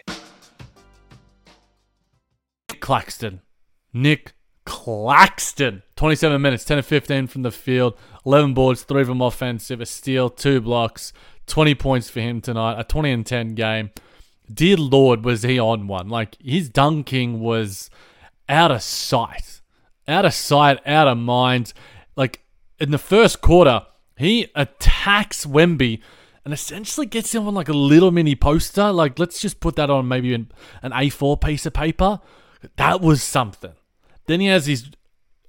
Claxton. 2.80 3.42
Nick 3.92 4.34
Claxton. 4.68 5.82
27 5.96 6.40
minutes, 6.40 6.64
10 6.64 6.78
to 6.78 6.84
15 6.84 7.26
from 7.26 7.42
the 7.42 7.50
field, 7.50 7.98
11 8.24 8.54
boards, 8.54 8.84
3 8.84 9.02
of 9.02 9.08
them 9.08 9.22
offensive, 9.22 9.82
a 9.82 9.88
steal, 9.88 10.30
2 10.30 10.62
blocks, 10.62 11.12
20 11.48 11.74
points 11.74 12.08
for 12.08 12.20
him 12.20 12.40
tonight, 12.40 12.80
a 12.80 12.84
20 12.84 13.12
and 13.12 13.26
10 13.26 13.56
game. 13.56 13.90
Dear 14.54 14.78
Lord, 14.78 15.24
was 15.24 15.44
he 15.44 15.60
on 15.60 15.88
one. 15.88 16.10
Like, 16.10 16.38
his 16.42 16.70
dunking 16.70 17.40
was 17.40 17.90
out 18.50 18.72
of 18.72 18.82
sight. 18.82 19.62
Out 20.08 20.26
of 20.26 20.34
sight, 20.34 20.80
out 20.86 21.08
of 21.08 21.18
mind. 21.18 21.74
Like, 22.16 22.44
in 22.80 22.92
the 22.92 22.98
first 22.98 23.42
quarter, 23.42 23.86
He 24.18 24.52
attacks 24.54 25.48
Wemby 25.48 26.00
and 26.46 26.54
essentially 26.54 27.08
gets 27.08 27.34
him 27.34 27.48
on 27.48 27.56
like 27.56 27.70
a 27.70 27.74
little 27.74 28.12
mini 28.12 28.36
poster. 28.36 28.92
Like, 28.92 29.18
let's 29.18 29.40
just 29.40 29.60
put 29.60 29.76
that 29.78 29.90
on 29.90 30.08
maybe 30.08 30.34
an, 30.36 30.52
an 30.84 30.92
A4 30.92 31.42
piece 31.42 31.66
of 31.66 31.74
paper. 31.74 32.20
That 32.76 33.02
was 33.02 33.24
something. 33.24 33.74
Then 34.28 34.40
he 34.40 34.46
has 34.48 34.68
his, 34.68 34.92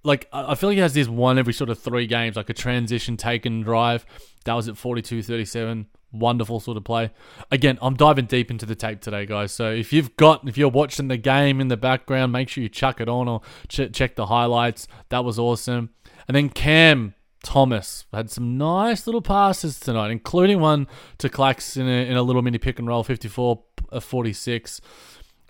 like, 0.04 0.26
I 0.32 0.54
feel 0.54 0.70
like 0.70 0.76
he 0.76 0.80
has 0.80 0.94
this 0.94 1.08
one 1.08 1.38
every 1.38 1.52
sort 1.52 1.68
of 1.68 1.78
three 1.78 2.06
games, 2.06 2.36
like 2.36 2.48
a 2.48 2.54
transition 2.54 3.18
take 3.18 3.44
and 3.44 3.62
drive. 3.62 4.06
That 4.44 4.54
was 4.54 4.68
at 4.68 4.78
42 4.78 5.22
37. 5.22 5.86
Wonderful 6.12 6.60
sort 6.60 6.76
of 6.76 6.84
play. 6.84 7.10
Again, 7.50 7.78
I'm 7.80 7.94
diving 7.94 8.26
deep 8.26 8.50
into 8.50 8.66
the 8.66 8.74
tape 8.74 9.00
today, 9.00 9.24
guys. 9.24 9.52
So 9.52 9.70
if 9.70 9.92
you've 9.92 10.14
got, 10.16 10.46
if 10.46 10.58
you're 10.58 10.68
watching 10.68 11.08
the 11.08 11.16
game 11.16 11.60
in 11.60 11.68
the 11.68 11.76
background, 11.76 12.32
make 12.32 12.48
sure 12.48 12.62
you 12.62 12.68
chuck 12.68 13.00
it 13.00 13.08
on 13.08 13.28
or 13.28 13.40
ch- 13.68 13.92
check 13.92 14.16
the 14.16 14.26
highlights. 14.26 14.88
That 15.08 15.24
was 15.24 15.38
awesome. 15.38 15.90
And 16.28 16.36
then 16.36 16.50
Cam 16.50 17.14
Thomas 17.42 18.04
had 18.12 18.30
some 18.30 18.56
nice 18.56 19.06
little 19.06 19.22
passes 19.22 19.80
tonight, 19.80 20.10
including 20.10 20.60
one 20.60 20.86
to 21.18 21.28
Clax 21.28 21.76
in 21.76 21.88
a, 21.88 22.06
in 22.10 22.16
a 22.16 22.22
little 22.22 22.42
mini 22.42 22.58
pick 22.58 22.78
and 22.78 22.86
roll, 22.86 23.02
54 23.02 23.62
uh, 23.90 24.00
46. 24.00 24.80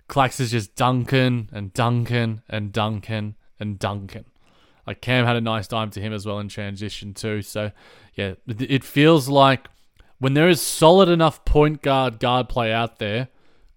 Clax 0.08 0.40
is 0.40 0.50
just 0.50 0.74
Duncan 0.74 1.48
and 1.52 1.72
Duncan 1.72 2.42
and 2.48 2.72
Duncan 2.72 3.36
and 3.58 3.78
Duncan. 3.78 4.26
Like 4.86 5.00
Cam 5.00 5.24
had 5.24 5.36
a 5.36 5.40
nice 5.40 5.68
time 5.68 5.90
to 5.90 6.00
him 6.00 6.12
as 6.12 6.26
well 6.26 6.38
in 6.38 6.48
transition 6.48 7.14
too. 7.14 7.42
So 7.42 7.70
yeah, 8.14 8.34
it 8.46 8.84
feels 8.84 9.28
like 9.28 9.68
when 10.22 10.34
there 10.34 10.48
is 10.48 10.60
solid 10.60 11.08
enough 11.08 11.44
point 11.44 11.82
guard 11.82 12.20
guard 12.20 12.48
play 12.48 12.72
out 12.72 13.00
there, 13.00 13.26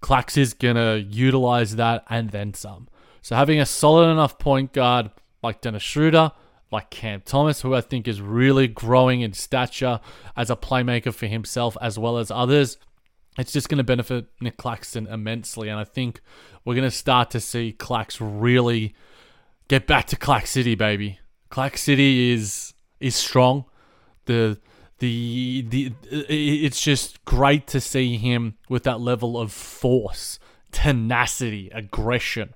Clax 0.03 0.37
is 0.37 0.53
gonna 0.53 0.97
utilize 0.97 1.75
that 1.77 2.03
and 2.07 2.29
then 2.29 2.53
some. 2.53 2.87
So 3.23 3.35
having 3.35 3.59
a 3.59 3.65
solid 3.65 4.11
enough 4.11 4.37
point 4.37 4.71
guard 4.71 5.09
like 5.41 5.61
Dennis 5.61 5.81
Schroeder 5.81 6.31
like 6.71 6.91
Cam 6.91 7.21
Thomas, 7.21 7.61
who 7.61 7.73
I 7.73 7.81
think 7.81 8.07
is 8.07 8.21
really 8.21 8.67
growing 8.67 9.21
in 9.21 9.33
stature 9.33 9.99
as 10.37 10.51
a 10.51 10.55
playmaker 10.55 11.11
for 11.11 11.25
himself 11.25 11.75
as 11.81 11.97
well 11.97 12.19
as 12.19 12.29
others. 12.29 12.77
It's 13.39 13.51
just 13.51 13.67
going 13.67 13.79
to 13.79 13.83
benefit 13.83 14.27
Nick 14.39 14.57
Claxton 14.57 15.07
immensely, 15.07 15.67
and 15.69 15.79
I 15.79 15.83
think 15.83 16.21
we're 16.63 16.75
going 16.75 16.87
to 16.87 16.95
start 16.95 17.31
to 17.31 17.39
see 17.39 17.75
Clax 17.77 18.17
really 18.21 18.93
get 19.67 19.87
back 19.87 20.05
to 20.07 20.15
Clax 20.15 20.47
City, 20.47 20.75
baby. 20.75 21.19
Clax 21.49 21.79
City 21.79 22.31
is 22.33 22.75
is 22.99 23.15
strong. 23.15 23.65
The 24.25 24.59
the 24.99 25.65
the 25.67 25.93
it's 26.09 26.81
just 26.81 27.23
great 27.25 27.67
to 27.67 27.81
see 27.81 28.17
him 28.17 28.57
with 28.69 28.83
that 28.83 28.99
level 28.99 29.37
of 29.39 29.51
force, 29.51 30.39
tenacity, 30.71 31.69
aggression. 31.73 32.53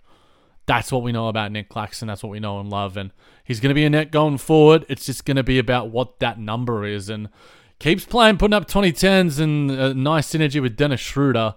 That's 0.66 0.92
what 0.92 1.02
we 1.02 1.12
know 1.12 1.28
about 1.28 1.52
Nick 1.52 1.68
Claxton. 1.68 2.08
That's 2.08 2.22
what 2.22 2.30
we 2.30 2.40
know 2.40 2.60
and 2.60 2.70
love. 2.70 2.96
And 2.96 3.12
he's 3.44 3.60
going 3.60 3.70
to 3.70 3.76
be 3.76 3.86
a 3.86 3.90
net 3.90 4.12
going 4.12 4.38
forward. 4.38 4.86
It's 4.88 5.08
just 5.08 5.26
going 5.26 5.38
to 5.38 5.44
be 5.44 5.58
about 5.58 5.90
what 5.90 6.20
that 6.20 6.40
number 6.40 6.86
is. 6.86 7.10
And 7.10 7.30
keeps 7.80 8.06
playing, 8.06 8.38
putting 8.38 8.54
up 8.54 8.68
2010s 8.68 9.40
and 9.40 9.72
a 9.72 9.94
nice 9.96 10.32
synergy 10.32 10.62
with 10.62 10.78
Dennis 10.78 11.00
Schroeder. 11.00 11.56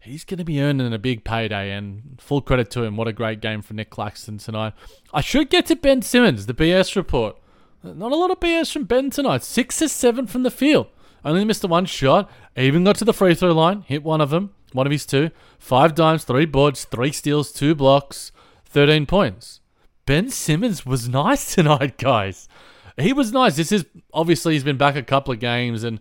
He's 0.00 0.24
going 0.24 0.38
to 0.38 0.44
be 0.44 0.60
earning 0.60 0.92
a 0.92 0.98
big 0.98 1.22
payday. 1.22 1.70
And 1.70 2.18
full 2.20 2.40
credit 2.40 2.68
to 2.72 2.82
him. 2.82 2.96
What 2.96 3.06
a 3.06 3.12
great 3.12 3.40
game 3.40 3.62
for 3.62 3.74
Nick 3.74 3.90
Claxton 3.90 4.38
tonight. 4.38 4.72
I 5.14 5.20
should 5.20 5.50
get 5.50 5.66
to 5.66 5.76
Ben 5.76 6.02
Simmons, 6.02 6.46
the 6.46 6.54
BS 6.54 6.96
report. 6.96 7.38
Not 7.82 8.12
a 8.12 8.16
lot 8.16 8.30
of 8.30 8.40
BS 8.40 8.72
from 8.72 8.84
Ben 8.84 9.10
tonight. 9.10 9.44
Six 9.44 9.80
or 9.80 9.88
seven 9.88 10.26
from 10.26 10.42
the 10.42 10.50
field. 10.50 10.88
Only 11.24 11.44
missed 11.44 11.62
the 11.62 11.68
one 11.68 11.86
shot. 11.86 12.30
Even 12.56 12.84
got 12.84 12.96
to 12.96 13.04
the 13.04 13.12
free 13.12 13.34
throw 13.34 13.52
line. 13.52 13.82
Hit 13.82 14.02
one 14.02 14.20
of 14.20 14.30
them. 14.30 14.54
One 14.72 14.86
of 14.86 14.92
his 14.92 15.06
two. 15.06 15.30
Five 15.58 15.94
dimes, 15.94 16.24
three 16.24 16.46
boards, 16.46 16.84
three 16.84 17.12
steals, 17.12 17.52
two 17.52 17.74
blocks. 17.74 18.32
13 18.66 19.06
points. 19.06 19.60
Ben 20.06 20.28
Simmons 20.28 20.84
was 20.84 21.08
nice 21.08 21.54
tonight, 21.54 21.98
guys. 21.98 22.48
He 22.96 23.12
was 23.12 23.32
nice. 23.32 23.56
This 23.56 23.72
is 23.72 23.86
obviously 24.12 24.54
he's 24.54 24.64
been 24.64 24.76
back 24.76 24.96
a 24.96 25.02
couple 25.02 25.32
of 25.32 25.40
games 25.40 25.84
and 25.84 26.00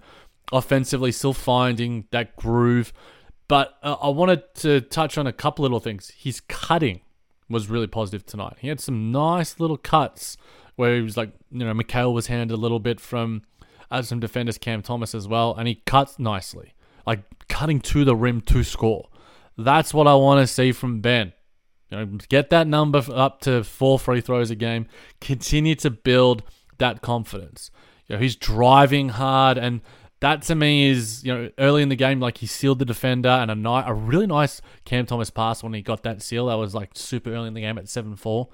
offensively 0.52 1.12
still 1.12 1.34
finding 1.34 2.06
that 2.12 2.36
groove. 2.36 2.92
But 3.48 3.78
uh, 3.84 3.96
I 4.02 4.10
wanted 4.10 4.44
to 4.56 4.82
touch 4.82 5.18
on 5.18 5.28
a 5.28 5.34
couple 5.34 5.64
little 5.64 5.80
things. 5.80 6.12
His 6.18 6.42
cutting 6.42 7.02
was 7.50 7.70
really 7.70 7.88
positive 7.88 8.26
tonight. 8.26 8.58
He 8.60 8.68
had 8.68 8.80
some 8.80 9.12
nice 9.12 9.60
little 9.60 9.78
cuts 9.78 10.38
where 10.78 10.96
he 10.96 11.02
was 11.02 11.18
like, 11.18 11.32
you 11.52 11.66
know, 11.66 11.74
Mikal 11.74 12.14
was 12.14 12.28
handed 12.28 12.54
a 12.54 12.58
little 12.58 12.80
bit 12.80 13.02
from 13.02 13.42
uh, 13.92 14.02
some 14.02 14.20
defenders, 14.20 14.58
Cam 14.58 14.82
Thomas 14.82 15.14
as 15.14 15.28
well, 15.28 15.54
and 15.56 15.68
he 15.68 15.76
cuts 15.86 16.18
nicely, 16.18 16.74
like 17.06 17.24
cutting 17.50 17.82
to 17.82 18.06
the 18.06 18.16
rim 18.16 18.42
to 18.42 18.64
score. 18.64 19.10
That's 19.58 19.94
what 19.94 20.08
I 20.08 20.16
want 20.16 20.40
to 20.40 20.48
see 20.48 20.72
from 20.72 21.02
Ben. 21.02 21.34
You 21.90 21.98
know, 21.98 22.06
get 22.30 22.50
that 22.52 22.68
number 22.68 23.04
up 23.12 23.42
to 23.42 23.64
four 23.64 23.98
free 23.98 24.22
throws 24.22 24.52
a 24.52 24.56
game. 24.56 24.88
Continue 25.20 25.76
to 25.76 25.90
build 25.90 26.44
that 26.78 27.02
confidence. 27.02 27.72
You 28.08 28.16
know, 28.16 28.22
he's 28.22 28.36
driving 28.36 29.10
hard, 29.10 29.58
and 29.58 29.82
that 30.20 30.42
to 30.44 30.56
me 30.56 30.90
is 30.90 31.24
you 31.24 31.34
know 31.34 31.50
early 31.58 31.82
in 31.82 31.90
the 31.90 31.96
game, 31.96 32.20
like 32.20 32.38
he 32.38 32.46
sealed 32.46 32.80
the 32.80 32.86
defender 32.86 33.30
and 33.30 33.50
a 33.50 33.56
ni- 33.56 33.84
a 33.86 33.94
really 33.94 34.28
nice 34.28 34.62
Cam 34.86 35.06
Thomas 35.06 35.30
pass 35.30 35.64
when 35.64 35.74
he 35.74 35.82
got 35.82 36.04
that 36.04 36.22
seal. 36.22 36.48
That 36.48 36.56
was 36.56 36.76
like 36.76 36.92
super 36.94 37.34
early 37.34 37.48
in 37.48 37.54
the 37.54 37.62
game 37.62 37.78
at 37.78 37.90
seven 37.90 38.16
four, 38.16 38.50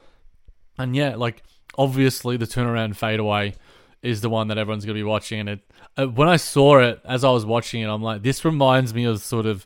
and 0.77 0.96
yeah, 0.96 1.15
like 1.15 1.44
obviously 1.77 2.38
the 2.38 2.46
turnaround 2.46 2.96
fadeaway 2.96 3.56
is 4.01 4.22
the 4.22 4.30
one 4.30 4.48
that 4.50 4.58
everyone's 4.58 4.86
gonna 4.86 4.94
be 4.94 5.03
watching. 5.03 5.39
And 5.39 5.50
it 5.50 5.60
uh, 5.98 6.08
when 6.08 6.27
I 6.27 6.38
saw 6.38 6.80
it 6.80 7.00
as 7.06 7.24
I 7.24 7.32
was 7.32 7.46
watching 7.46 7.82
it, 7.82 7.88
I'm 7.88 8.01
like, 8.01 8.24
this 8.24 8.44
reminds 8.44 8.94
me 8.94 9.06
of 9.06 9.22
sort 9.22 9.46
of 9.46 9.65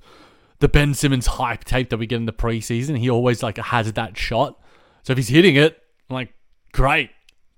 the 0.59 0.67
Ben 0.67 0.93
Simmons 0.93 1.27
hype 1.27 1.63
tape 1.63 1.89
that 1.89 1.97
we 1.97 2.07
get 2.07 2.17
in 2.17 2.25
the 2.25 2.33
preseason. 2.33 2.97
He 2.97 3.09
always 3.09 3.43
like 3.43 3.57
has 3.57 3.91
that 3.93 4.17
shot. 4.17 4.59
So 5.03 5.11
if 5.11 5.17
he's 5.17 5.29
hitting 5.29 5.55
it, 5.55 5.81
I'm 6.09 6.15
like, 6.15 6.33
great. 6.73 7.11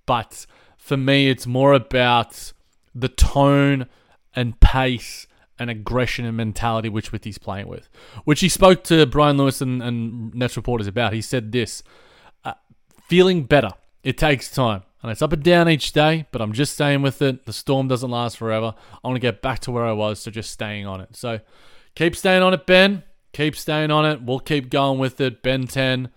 But 0.05 0.45
for 0.77 0.97
me, 0.97 1.29
it's 1.29 1.47
more 1.47 1.73
about 1.73 2.53
the 2.93 3.09
tone 3.09 3.87
and 4.35 4.59
pace 4.59 5.27
and 5.57 5.69
aggression 5.69 6.25
and 6.25 6.37
mentality 6.37 6.89
which 6.89 7.11
with 7.11 7.23
he's 7.23 7.37
playing 7.37 7.67
with, 7.67 7.89
which 8.23 8.39
he 8.39 8.49
spoke 8.49 8.83
to 8.85 9.05
Brian 9.05 9.37
Lewis 9.37 9.61
and, 9.61 9.81
and 9.83 10.33
Nets 10.33 10.55
reporters 10.55 10.87
about. 10.87 11.13
He 11.13 11.21
said 11.21 11.51
this: 11.51 11.83
feeling 13.09 13.43
better. 13.43 13.71
It 14.03 14.17
takes 14.17 14.49
time. 14.49 14.83
And 15.01 15.11
it's 15.11 15.21
up 15.21 15.31
and 15.31 15.43
down 15.43 15.69
each 15.69 15.93
day, 15.93 16.27
but 16.31 16.41
I'm 16.41 16.51
just 16.51 16.73
staying 16.73 17.01
with 17.01 17.21
it. 17.21 17.45
The 17.45 17.53
storm 17.53 17.87
doesn't 17.87 18.11
last 18.11 18.37
forever. 18.37 18.75
I 19.03 19.07
want 19.07 19.15
to 19.15 19.21
get 19.21 19.41
back 19.41 19.59
to 19.59 19.71
where 19.71 19.85
I 19.85 19.93
was, 19.93 20.19
so 20.19 20.29
just 20.29 20.51
staying 20.51 20.85
on 20.85 20.99
it. 20.99 21.15
So 21.15 21.39
Keep 21.95 22.15
staying 22.15 22.41
on 22.41 22.53
it, 22.53 22.65
Ben. 22.65 23.03
Keep 23.33 23.57
staying 23.57 23.91
on 23.91 24.05
it. 24.05 24.21
We'll 24.21 24.39
keep 24.39 24.69
going 24.69 24.99
with 24.99 25.19
it. 25.19 25.43
Ben 25.43 25.67
10. 25.67 26.09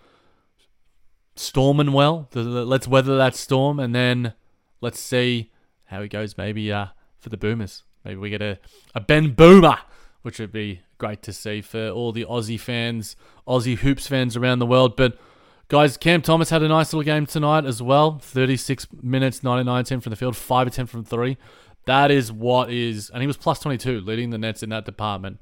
Storming 1.34 1.92
well. 1.92 2.28
Let's 2.34 2.86
weather 2.86 3.16
that 3.16 3.34
storm 3.34 3.80
and 3.80 3.94
then 3.94 4.34
let's 4.80 5.00
see 5.00 5.50
how 5.86 6.00
he 6.02 6.08
goes 6.08 6.38
maybe 6.38 6.70
uh, 6.72 6.86
for 7.18 7.30
the 7.30 7.36
Boomers. 7.36 7.82
Maybe 8.04 8.16
we 8.16 8.30
get 8.30 8.42
a, 8.42 8.58
a 8.94 9.00
Ben 9.00 9.32
Boomer, 9.32 9.78
which 10.22 10.38
would 10.38 10.52
be 10.52 10.82
great 10.98 11.22
to 11.22 11.32
see 11.32 11.62
for 11.62 11.88
all 11.88 12.12
the 12.12 12.26
Aussie 12.26 12.60
fans, 12.60 13.16
Aussie 13.46 13.78
Hoops 13.78 14.06
fans 14.06 14.36
around 14.36 14.60
the 14.60 14.66
world. 14.66 14.96
But 14.96 15.18
guys, 15.72 15.96
Cam 15.96 16.20
Thomas 16.20 16.50
had 16.50 16.62
a 16.62 16.68
nice 16.68 16.92
little 16.92 17.02
game 17.02 17.24
tonight 17.24 17.64
as 17.64 17.80
well. 17.82 18.18
36 18.18 18.88
minutes, 19.02 19.42
99 19.42 19.84
10 19.84 20.00
from 20.00 20.10
the 20.10 20.16
field, 20.16 20.36
5 20.36 20.66
of 20.66 20.72
10 20.74 20.86
from 20.86 21.02
3. 21.02 21.38
That 21.86 22.10
is 22.10 22.30
what 22.30 22.70
is, 22.70 23.08
and 23.08 23.22
he 23.22 23.26
was 23.26 23.38
plus 23.38 23.58
22, 23.60 24.02
leading 24.02 24.28
the 24.28 24.38
Nets 24.38 24.62
in 24.62 24.68
that 24.68 24.84
department. 24.84 25.38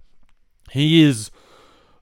He 0.70 1.02
is 1.02 1.32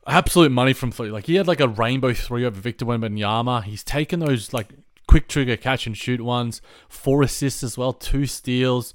absolute 0.07 0.53
money 0.53 0.75
from 0.75 0.93
three. 0.93 1.11
Like 1.11 1.25
he 1.25 1.37
had 1.37 1.49
like 1.49 1.61
a 1.61 1.69
rainbow 1.69 2.13
three 2.13 2.45
over 2.45 2.61
Victor 2.61 2.85
Wembanyama. 2.85 3.65
He's 3.65 3.83
taken 3.83 4.21
those 4.21 4.53
like 4.53 4.75
quick 5.09 5.27
trigger 5.27 5.57
catch 5.57 5.87
and 5.87 5.97
shoot 5.97 6.21
ones, 6.21 6.61
four 6.87 7.23
assists 7.23 7.63
as 7.63 7.79
well, 7.79 7.95
two 7.95 8.27
steals. 8.27 8.93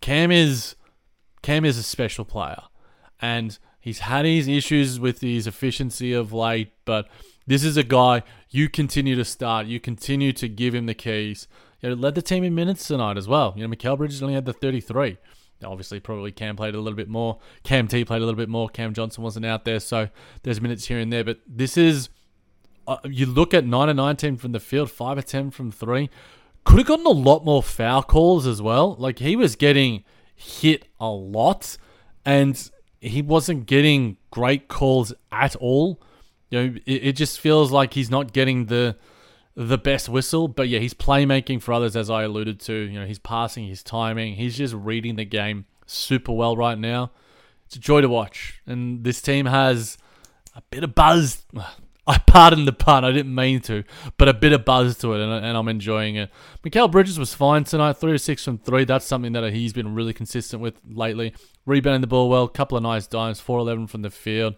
Cam 0.00 0.30
is 0.30 0.76
Cam 1.42 1.64
is 1.64 1.76
a 1.78 1.82
special 1.82 2.24
player, 2.24 2.62
and 3.20 3.58
he's 3.80 3.98
had 3.98 4.24
his 4.24 4.46
issues 4.46 5.00
with 5.00 5.20
his 5.20 5.48
efficiency 5.48 6.12
of 6.12 6.32
late, 6.32 6.72
but 6.84 7.08
this 7.46 7.64
is 7.64 7.76
a 7.76 7.82
guy 7.82 8.22
you 8.50 8.68
continue 8.68 9.16
to 9.16 9.24
start. 9.24 9.66
You 9.66 9.80
continue 9.80 10.32
to 10.34 10.48
give 10.48 10.74
him 10.74 10.86
the 10.86 10.94
keys. 10.94 11.48
You 11.80 11.90
know, 11.90 11.94
led 11.96 12.14
the 12.14 12.22
team 12.22 12.44
in 12.44 12.54
minutes 12.54 12.86
tonight 12.86 13.16
as 13.16 13.26
well. 13.26 13.54
You 13.56 13.66
know, 13.66 13.74
Mikal 13.74 13.98
Bridges 13.98 14.22
only 14.22 14.34
had 14.34 14.44
the 14.44 14.52
33 14.52 15.18
obviously 15.64 16.00
probably 16.00 16.32
Cam 16.32 16.56
played 16.56 16.74
a 16.74 16.80
little 16.80 16.96
bit 16.96 17.08
more. 17.08 17.38
Cam 17.62 17.88
T 17.88 18.04
played 18.04 18.22
a 18.22 18.24
little 18.24 18.38
bit 18.38 18.48
more. 18.48 18.68
Cam 18.68 18.94
Johnson 18.94 19.22
wasn't 19.22 19.46
out 19.46 19.64
there, 19.64 19.80
so 19.80 20.08
there's 20.42 20.60
minutes 20.60 20.86
here 20.86 20.98
and 20.98 21.12
there. 21.12 21.24
But 21.24 21.40
this 21.46 21.76
is, 21.76 22.08
uh, 22.86 22.98
you 23.04 23.26
look 23.26 23.54
at 23.54 23.64
9 23.64 23.88
and 23.88 23.96
19 23.96 24.36
from 24.36 24.52
the 24.52 24.60
field, 24.60 24.90
5 24.90 25.18
or 25.18 25.22
10 25.22 25.50
from 25.50 25.70
3. 25.70 26.10
Could 26.64 26.78
have 26.78 26.86
gotten 26.86 27.06
a 27.06 27.10
lot 27.10 27.44
more 27.44 27.62
foul 27.62 28.02
calls 28.02 28.46
as 28.46 28.62
well. 28.62 28.94
Like 28.98 29.18
he 29.18 29.36
was 29.36 29.56
getting 29.56 30.04
hit 30.34 30.86
a 31.00 31.08
lot 31.08 31.76
and 32.24 32.70
he 33.00 33.20
wasn't 33.20 33.66
getting 33.66 34.16
great 34.30 34.68
calls 34.68 35.12
at 35.32 35.56
all. 35.56 36.00
You 36.52 36.60
know, 36.60 36.74
it, 36.84 36.92
it 36.92 37.12
just 37.16 37.40
feels 37.40 37.72
like 37.72 37.94
he's 37.94 38.10
not 38.10 38.34
getting 38.34 38.66
the 38.66 38.96
the 39.54 39.78
best 39.78 40.08
whistle, 40.08 40.48
but 40.48 40.68
yeah, 40.68 40.78
he's 40.80 40.94
playmaking 40.94 41.62
for 41.62 41.72
others, 41.72 41.96
as 41.96 42.10
I 42.10 42.22
alluded 42.24 42.60
to. 42.60 42.74
You 42.74 43.00
know, 43.00 43.06
he's 43.06 43.18
passing, 43.18 43.66
his 43.66 43.82
timing, 43.82 44.34
he's 44.34 44.56
just 44.56 44.74
reading 44.74 45.16
the 45.16 45.24
game 45.24 45.64
super 45.86 46.32
well 46.32 46.54
right 46.54 46.78
now. 46.78 47.10
It's 47.66 47.76
a 47.76 47.78
joy 47.78 48.02
to 48.02 48.08
watch, 48.08 48.60
and 48.66 49.02
this 49.02 49.22
team 49.22 49.46
has 49.46 49.96
a 50.54 50.60
bit 50.70 50.84
of 50.84 50.94
buzz, 50.94 51.46
I 52.06 52.18
pardon 52.18 52.66
the 52.66 52.72
pun. 52.72 53.04
I 53.04 53.12
didn't 53.12 53.34
mean 53.34 53.60
to, 53.60 53.84
but 54.18 54.28
a 54.28 54.34
bit 54.34 54.52
of 54.52 54.66
buzz 54.66 54.98
to 54.98 55.14
it, 55.14 55.22
and, 55.22 55.32
and 55.32 55.56
I'm 55.56 55.68
enjoying 55.68 56.16
it. 56.16 56.30
Mikal 56.62 56.90
Bridges 56.90 57.18
was 57.18 57.32
fine 57.32 57.64
tonight, 57.64 57.94
three 57.94 58.12
or 58.12 58.18
six 58.18 58.44
from 58.44 58.58
three. 58.58 58.84
That's 58.84 59.06
something 59.06 59.32
that 59.32 59.52
he's 59.54 59.72
been 59.72 59.94
really 59.94 60.12
consistent 60.12 60.60
with 60.60 60.74
lately. 60.86 61.32
Rebounding 61.64 62.02
the 62.02 62.08
ball 62.08 62.28
well, 62.28 62.46
couple 62.46 62.76
of 62.76 62.82
nice 62.82 63.06
dimes, 63.06 63.40
four 63.40 63.58
eleven 63.58 63.86
from 63.86 64.02
the 64.02 64.10
field. 64.10 64.56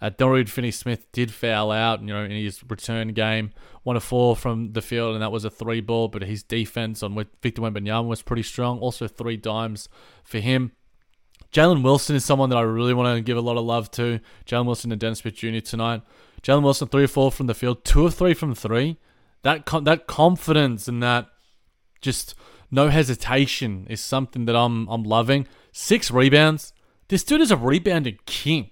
Uh, 0.00 0.10
Finney-Smith 0.10 1.10
did 1.12 1.32
foul 1.32 1.70
out, 1.70 2.00
you 2.00 2.08
know, 2.08 2.24
in 2.24 2.30
his 2.30 2.62
return 2.68 3.08
game, 3.08 3.52
one 3.82 3.96
of 3.96 4.04
four 4.04 4.36
from 4.36 4.72
the 4.72 4.82
field, 4.82 5.14
and 5.14 5.22
that 5.22 5.32
was 5.32 5.44
a 5.44 5.50
three 5.50 5.80
ball. 5.80 6.08
But 6.08 6.22
his 6.22 6.42
defense 6.42 7.02
on 7.02 7.14
Victor 7.42 7.62
Wembanyama 7.62 8.06
was 8.06 8.22
pretty 8.22 8.42
strong. 8.42 8.78
Also 8.78 9.08
three 9.08 9.36
dimes 9.36 9.88
for 10.22 10.38
him. 10.38 10.72
Jalen 11.52 11.82
Wilson 11.82 12.16
is 12.16 12.24
someone 12.24 12.50
that 12.50 12.56
I 12.56 12.62
really 12.62 12.92
want 12.92 13.16
to 13.16 13.22
give 13.22 13.38
a 13.38 13.40
lot 13.40 13.56
of 13.56 13.64
love 13.64 13.90
to. 13.92 14.20
Jalen 14.44 14.66
Wilson 14.66 14.92
and 14.92 15.00
Dennis 15.00 15.20
Smith 15.20 15.36
Jr. 15.36 15.60
tonight. 15.60 16.02
Jalen 16.42 16.62
Wilson 16.62 16.88
three 16.88 17.04
or 17.04 17.08
four 17.08 17.32
from 17.32 17.46
the 17.46 17.54
field, 17.54 17.84
two 17.84 18.06
of 18.06 18.14
three 18.14 18.34
from 18.34 18.54
three. 18.54 18.98
That 19.42 19.64
that 19.84 20.06
confidence 20.06 20.88
and 20.88 21.02
that 21.02 21.28
just 22.00 22.34
no 22.70 22.88
hesitation 22.88 23.86
is 23.88 24.00
something 24.00 24.44
that 24.44 24.56
I'm 24.56 24.88
I'm 24.88 25.04
loving. 25.04 25.46
Six 25.72 26.10
rebounds. 26.10 26.72
This 27.08 27.24
dude 27.24 27.40
is 27.40 27.50
a 27.50 27.56
rebounding 27.56 28.18
king. 28.26 28.70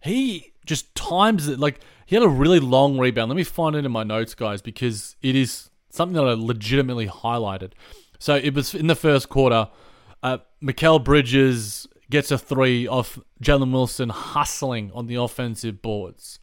He 0.00 0.52
just 0.66 0.94
times 0.94 1.48
it 1.48 1.58
like 1.58 1.80
he 2.06 2.14
had 2.14 2.22
a 2.22 2.28
really 2.28 2.60
long 2.60 2.98
rebound. 2.98 3.28
Let 3.28 3.36
me 3.36 3.44
find 3.44 3.74
it 3.74 3.84
in 3.84 3.92
my 3.92 4.04
notes, 4.04 4.34
guys, 4.34 4.62
because 4.62 5.16
it 5.22 5.34
is 5.34 5.70
something 5.90 6.14
that 6.14 6.28
I 6.28 6.34
legitimately 6.34 7.08
highlighted. 7.08 7.72
So 8.18 8.36
it 8.36 8.54
was 8.54 8.74
in 8.74 8.86
the 8.86 8.94
first 8.94 9.28
quarter. 9.28 9.68
Uh, 10.22 10.38
Mikal 10.62 11.02
Bridges 11.02 11.86
gets 12.10 12.30
a 12.30 12.38
three 12.38 12.86
off 12.86 13.18
Jalen 13.42 13.72
Wilson 13.72 14.10
hustling 14.10 14.90
on 14.92 15.06
the 15.06 15.16
offensive 15.16 15.82
boards. 15.82 16.38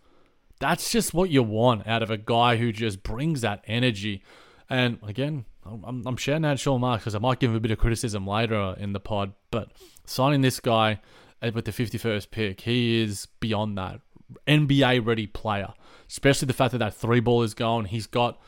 That's 0.60 0.92
just 0.92 1.13
what 1.13 1.30
you 1.30 1.44
want 1.44 1.88
out 1.88 2.03
of 2.03 2.12
a 2.12 2.18
guy 2.18 2.58
who 2.58 2.72
just 2.72 3.03
brings 3.03 3.42
that 3.42 3.63
energy. 3.68 4.24
And 4.70 5.00
again, 5.03 5.46
I'm, 5.65 6.03
I'm 6.06 6.18
sharing 6.18 6.44
that 6.44 6.60
Sean 6.60 6.82
Marks 6.82 7.03
because 7.03 7.15
I 7.15 7.20
might 7.20 7.39
give 7.39 7.51
him 7.51 7.58
a 7.58 7.60
bit 7.60 7.72
of 7.72 7.77
criticism 7.77 8.27
later 8.27 8.75
in 8.77 8.94
the 8.94 9.00
pod. 9.00 9.34
But 9.51 9.72
signing 10.06 10.42
this 10.42 10.60
guy 10.60 11.00
with 11.42 11.65
the 11.65 11.72
51st 11.72 12.32
pick, 12.32 12.62
he 12.62 13.01
is 13.01 13.27
beyond 13.39 13.77
that. 13.77 14.01
NBA 14.48 15.06
ready 15.06 15.28
player, 15.28 15.74
especially 16.10 16.46
the 16.48 16.54
fact 16.54 16.72
that 16.72 16.80
that 16.80 16.94
three 16.94 17.20
ball 17.20 17.44
is 17.44 17.54
gone. 17.54 17.86
He's 17.86 18.08
got 18.08 18.40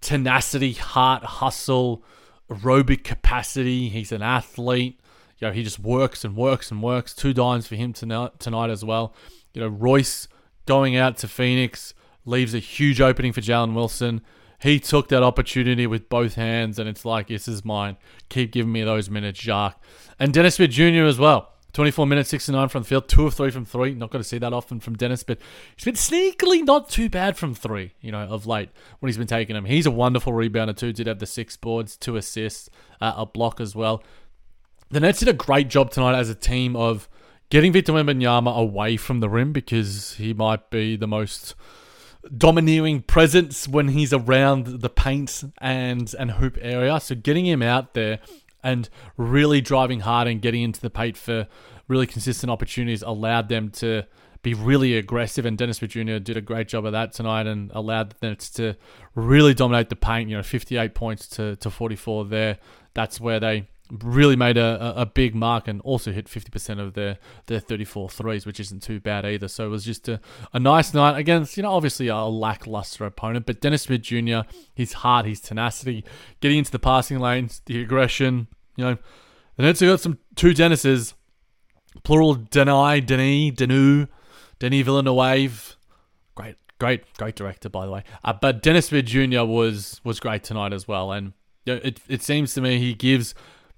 tenacity, 0.00 0.72
heart, 0.72 1.24
hustle, 1.24 2.04
aerobic 2.50 3.04
capacity. 3.04 3.88
He's 3.88 4.12
an 4.12 4.22
athlete. 4.22 5.00
You 5.38 5.48
know, 5.48 5.52
he 5.52 5.62
just 5.62 5.78
works 5.78 6.24
and 6.24 6.36
works 6.36 6.70
and 6.70 6.82
works. 6.82 7.14
Two 7.14 7.32
dimes 7.32 7.66
for 7.66 7.74
him 7.74 7.92
tonight, 7.92 8.38
tonight 8.38 8.70
as 8.70 8.84
well. 8.84 9.14
You 9.52 9.62
know, 9.62 9.68
Royce 9.68 10.28
going 10.66 10.96
out 10.96 11.16
to 11.18 11.28
Phoenix 11.28 11.94
leaves 12.24 12.54
a 12.54 12.58
huge 12.58 13.00
opening 13.00 13.32
for 13.32 13.40
Jalen 13.40 13.74
Wilson. 13.74 14.22
He 14.60 14.80
took 14.80 15.08
that 15.08 15.22
opportunity 15.22 15.86
with 15.86 16.08
both 16.08 16.36
hands, 16.36 16.78
and 16.78 16.88
it's 16.88 17.04
like, 17.04 17.28
this 17.28 17.48
is 17.48 17.64
mine. 17.64 17.96
Keep 18.30 18.52
giving 18.52 18.72
me 18.72 18.82
those 18.82 19.10
minutes, 19.10 19.40
Jacque. 19.40 19.78
And 20.18 20.32
Dennis 20.32 20.54
Smith 20.54 20.70
Jr. 20.70 21.04
as 21.04 21.18
well. 21.18 21.53
24 21.74 22.06
minutes, 22.06 22.30
69 22.30 22.68
from 22.68 22.82
the 22.82 22.88
field, 22.88 23.08
two 23.08 23.26
of 23.26 23.34
three 23.34 23.50
from 23.50 23.64
three. 23.64 23.94
Not 23.94 24.10
going 24.10 24.22
to 24.22 24.28
see 24.28 24.38
that 24.38 24.52
often 24.52 24.78
from 24.78 24.94
Dennis, 24.94 25.24
but 25.24 25.38
he's 25.76 25.84
been 25.84 25.94
sneakily 25.94 26.64
not 26.64 26.88
too 26.88 27.08
bad 27.08 27.36
from 27.36 27.52
three, 27.54 27.92
you 28.00 28.12
know, 28.12 28.22
of 28.22 28.46
late 28.46 28.70
when 29.00 29.08
he's 29.08 29.18
been 29.18 29.26
taking 29.26 29.54
them. 29.54 29.64
He's 29.64 29.84
a 29.84 29.90
wonderful 29.90 30.32
rebounder 30.32 30.76
too. 30.76 30.92
Did 30.92 31.08
have 31.08 31.18
the 31.18 31.26
six 31.26 31.56
boards, 31.56 31.96
two 31.96 32.16
assists, 32.16 32.70
uh, 33.00 33.14
a 33.16 33.26
block 33.26 33.60
as 33.60 33.74
well. 33.74 34.02
The 34.90 35.00
Nets 35.00 35.18
did 35.18 35.28
a 35.28 35.32
great 35.32 35.68
job 35.68 35.90
tonight 35.90 36.16
as 36.16 36.30
a 36.30 36.34
team 36.34 36.76
of 36.76 37.08
getting 37.50 37.72
Victor 37.72 37.92
Wembanyama 37.92 38.56
away 38.56 38.96
from 38.96 39.18
the 39.18 39.28
rim 39.28 39.52
because 39.52 40.14
he 40.14 40.32
might 40.32 40.70
be 40.70 40.94
the 40.94 41.08
most 41.08 41.56
domineering 42.38 43.02
presence 43.02 43.68
when 43.68 43.88
he's 43.88 44.12
around 44.12 44.66
the 44.80 44.88
paint 44.88 45.42
and 45.58 46.14
and 46.18 46.32
hoop 46.32 46.56
area. 46.60 47.00
So 47.00 47.16
getting 47.16 47.46
him 47.46 47.62
out 47.62 47.94
there 47.94 48.20
and 48.64 48.88
really 49.16 49.60
driving 49.60 50.00
hard 50.00 50.26
and 50.26 50.42
getting 50.42 50.62
into 50.62 50.80
the 50.80 50.90
paint 50.90 51.16
for 51.16 51.46
really 51.86 52.06
consistent 52.06 52.50
opportunities 52.50 53.02
allowed 53.02 53.48
them 53.48 53.70
to 53.70 54.04
be 54.42 54.54
really 54.54 54.96
aggressive. 54.96 55.46
And 55.46 55.56
Dennis 55.56 55.78
Jr. 55.78 56.18
did 56.18 56.36
a 56.36 56.40
great 56.40 56.68
job 56.68 56.84
of 56.84 56.92
that 56.92 57.12
tonight 57.12 57.46
and 57.46 57.70
allowed 57.72 58.14
them 58.20 58.36
to 58.54 58.74
really 59.14 59.54
dominate 59.54 59.88
the 59.88 59.96
paint. 59.96 60.30
You 60.30 60.38
know, 60.38 60.42
58 60.42 60.94
points 60.94 61.28
to, 61.28 61.56
to 61.56 61.70
44 61.70 62.24
there. 62.26 62.58
That's 62.94 63.20
where 63.20 63.38
they 63.38 63.68
really 63.90 64.36
made 64.36 64.56
a, 64.56 64.94
a 64.96 65.06
big 65.06 65.34
mark 65.34 65.68
and 65.68 65.80
also 65.82 66.10
hit 66.10 66.26
50% 66.26 66.80
of 66.80 66.94
their, 66.94 67.18
their 67.46 67.60
34 67.60 68.08
threes, 68.08 68.46
which 68.46 68.58
isn't 68.58 68.82
too 68.82 68.98
bad 68.98 69.26
either. 69.26 69.46
So 69.46 69.66
it 69.66 69.68
was 69.68 69.84
just 69.84 70.08
a, 70.08 70.20
a 70.52 70.58
nice 70.58 70.94
night 70.94 71.18
against, 71.18 71.56
you 71.56 71.62
know, 71.62 71.72
obviously 71.72 72.08
a 72.08 72.16
lackluster 72.24 73.04
opponent. 73.04 73.46
But 73.46 73.60
Dennis 73.60 73.82
Smith 73.82 74.02
Jr., 74.02 74.40
his 74.74 74.94
heart, 74.94 75.26
his 75.26 75.40
tenacity, 75.40 76.04
getting 76.40 76.58
into 76.58 76.70
the 76.70 76.78
passing 76.78 77.18
lanes, 77.18 77.60
the 77.66 77.80
aggression, 77.80 78.48
you 78.76 78.84
know, 78.84 78.96
the 79.56 79.62
Nets 79.62 79.80
have 79.80 79.88
got 79.88 80.00
some 80.00 80.18
two 80.34 80.52
Dennises, 80.52 81.14
plural 82.02 82.36
Denai, 82.36 83.04
Denis, 83.04 83.52
Denu, 83.52 84.08
Denis 84.58 84.84
Villeneuve. 84.84 85.76
Great, 86.34 86.56
great, 86.80 87.04
great 87.16 87.36
director, 87.36 87.68
by 87.68 87.86
the 87.86 87.92
way. 87.92 88.04
Uh, 88.24 88.32
but 88.32 88.62
Dennis 88.62 88.86
Smith 88.86 89.06
Jr. 89.06 89.44
was 89.44 90.00
was 90.02 90.18
great 90.18 90.42
tonight 90.42 90.72
as 90.72 90.88
well, 90.88 91.12
and 91.12 91.34
it 91.66 92.00
it 92.08 92.22
seems 92.22 92.52
to 92.54 92.60
me 92.60 92.78
he 92.78 92.94
gives 92.94 93.34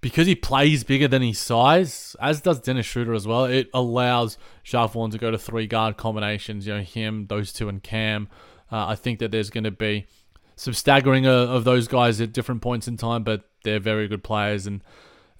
because 0.06 0.28
he 0.28 0.36
plays 0.36 0.84
bigger 0.84 1.08
than 1.08 1.20
his 1.20 1.36
size, 1.36 2.14
as 2.20 2.40
does 2.40 2.60
Dennis 2.60 2.86
Schroeder 2.86 3.12
as 3.12 3.26
well. 3.26 3.44
It 3.44 3.68
allows 3.74 4.38
Vaughn 4.64 5.10
to 5.10 5.18
go 5.18 5.32
to 5.32 5.38
three 5.38 5.66
guard 5.66 5.96
combinations. 5.96 6.64
You 6.64 6.74
know, 6.74 6.80
him, 6.80 7.26
those 7.26 7.52
two, 7.52 7.68
and 7.68 7.82
Cam. 7.82 8.28
Uh, 8.70 8.86
I 8.86 8.94
think 8.94 9.18
that 9.18 9.32
there's 9.32 9.50
going 9.50 9.64
to 9.64 9.72
be 9.72 10.06
some 10.54 10.74
staggering 10.74 11.26
of, 11.26 11.50
of 11.50 11.64
those 11.64 11.88
guys 11.88 12.20
at 12.20 12.32
different 12.32 12.62
points 12.62 12.86
in 12.86 12.96
time, 12.96 13.24
but 13.24 13.50
they're 13.64 13.80
very 13.80 14.06
good 14.06 14.22
players, 14.22 14.64
and 14.64 14.80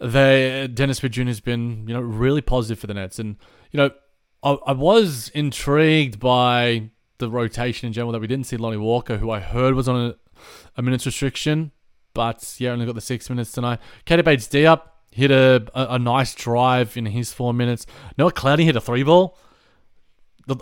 they 0.00 0.68
Dennis 0.72 0.98
Jr. 0.98 1.22
has 1.22 1.40
been 1.40 1.86
you 1.86 1.94
know 1.94 2.00
really 2.00 2.40
positive 2.40 2.80
for 2.80 2.88
the 2.88 2.94
Nets, 2.94 3.20
and 3.20 3.36
you 3.70 3.78
know 3.78 3.90
I, 4.42 4.58
I 4.66 4.72
was 4.72 5.28
intrigued 5.28 6.18
by 6.18 6.90
the 7.18 7.30
rotation 7.30 7.86
in 7.86 7.92
general 7.92 8.10
that 8.12 8.20
we 8.20 8.26
didn't 8.26 8.46
see 8.46 8.56
Lonnie 8.56 8.78
Walker, 8.78 9.18
who 9.18 9.30
I 9.30 9.38
heard 9.38 9.74
was 9.74 9.88
on 9.88 10.10
a, 10.10 10.16
a 10.76 10.82
minutes 10.82 11.06
restriction, 11.06 11.70
but 12.16 12.56
yeah, 12.58 12.70
only 12.70 12.86
got 12.86 12.94
the 12.94 13.00
six 13.02 13.28
minutes 13.28 13.52
tonight. 13.52 13.78
Keita 14.06 14.24
Bates-Diop 14.24 14.80
hit 15.12 15.30
a, 15.30 15.66
a, 15.74 15.96
a 15.96 15.98
nice 15.98 16.34
drive 16.34 16.96
in 16.96 17.04
his 17.04 17.30
four 17.30 17.52
minutes. 17.52 17.86
Noah 18.16 18.32
Clowney 18.32 18.64
hit 18.64 18.74
a 18.74 18.80
three 18.80 19.02
ball. 19.02 19.38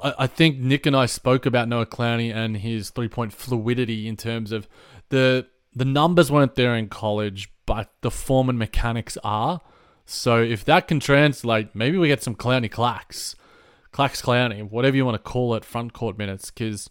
I 0.03 0.27
think 0.27 0.59
Nick 0.59 0.85
and 0.85 0.97
I 0.97 1.07
spoke 1.07 1.47
about 1.47 1.69
Noah 1.69 1.87
Clowney 1.87 2.35
and 2.35 2.57
his 2.57 2.91
three 2.91 3.07
point 3.07 3.33
fluidity 3.33 4.09
in 4.09 4.17
terms 4.17 4.51
of 4.51 4.67
the 5.11 5.47
the 5.75 5.85
numbers 5.85 6.33
weren't 6.33 6.57
there 6.57 6.75
in 6.75 6.89
college, 6.89 7.53
but 7.67 7.93
the 8.01 8.11
form 8.11 8.49
and 8.49 8.59
mechanics 8.59 9.17
are. 9.23 9.61
So 10.07 10.43
if 10.43 10.65
that 10.65 10.89
can 10.89 11.01
translate, 11.01 11.75
maybe 11.75 11.99
we 11.99 12.09
get 12.09 12.23
some 12.23 12.35
Clowney 12.35 12.71
Clax, 12.71 13.37
Clax 13.93 14.23
Clowney, 14.23 14.69
whatever 14.69 14.97
you 14.97 15.05
want 15.05 15.17
to 15.17 15.31
call 15.31 15.55
it, 15.55 15.65
front 15.65 15.93
court 15.93 16.19
minutes, 16.19 16.51
because 16.51 16.91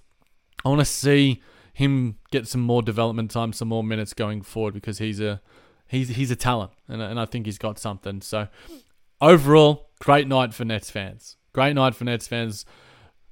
I 0.63 0.69
want 0.69 0.79
to 0.79 0.85
see 0.85 1.41
him 1.73 2.17
get 2.31 2.47
some 2.47 2.61
more 2.61 2.81
development 2.81 3.31
time, 3.31 3.51
some 3.51 3.67
more 3.67 3.83
minutes 3.83 4.13
going 4.13 4.41
forward, 4.43 4.73
because 4.73 4.99
he's 4.99 5.19
a 5.19 5.41
he's 5.87 6.09
he's 6.09 6.31
a 6.31 6.35
talent, 6.35 6.71
and 6.87 7.01
and 7.01 7.19
I 7.19 7.25
think 7.25 7.45
he's 7.45 7.57
got 7.57 7.79
something. 7.79 8.21
So 8.21 8.47
overall, 9.19 9.89
great 9.99 10.27
night 10.27 10.53
for 10.53 10.63
Nets 10.65 10.91
fans. 10.91 11.37
Great 11.53 11.73
night 11.73 11.95
for 11.95 12.03
Nets 12.03 12.27
fans. 12.27 12.65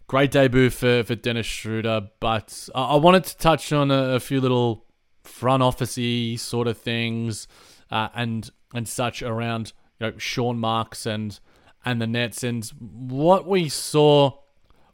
Great 0.07 0.31
debut 0.31 0.69
for, 0.69 1.03
for 1.03 1.15
Dennis 1.15 1.45
Schroeder, 1.45 2.09
but 2.19 2.67
I 2.75 2.97
wanted 2.97 3.23
to 3.23 3.37
touch 3.37 3.71
on 3.71 3.91
a, 3.91 4.15
a 4.15 4.19
few 4.19 4.41
little 4.41 4.85
front 5.23 5.63
officey 5.63 6.37
sort 6.37 6.67
of 6.67 6.77
things 6.77 7.47
uh, 7.89 8.09
and 8.13 8.49
and 8.73 8.87
such 8.87 9.21
around 9.21 9.73
you 9.99 10.07
know 10.07 10.17
Sean 10.17 10.59
Marks 10.59 11.05
and 11.05 11.39
and 11.85 12.01
the 12.01 12.07
Nets 12.07 12.43
and 12.43 12.65
what 12.79 13.47
we 13.47 13.69
saw, 13.69 14.37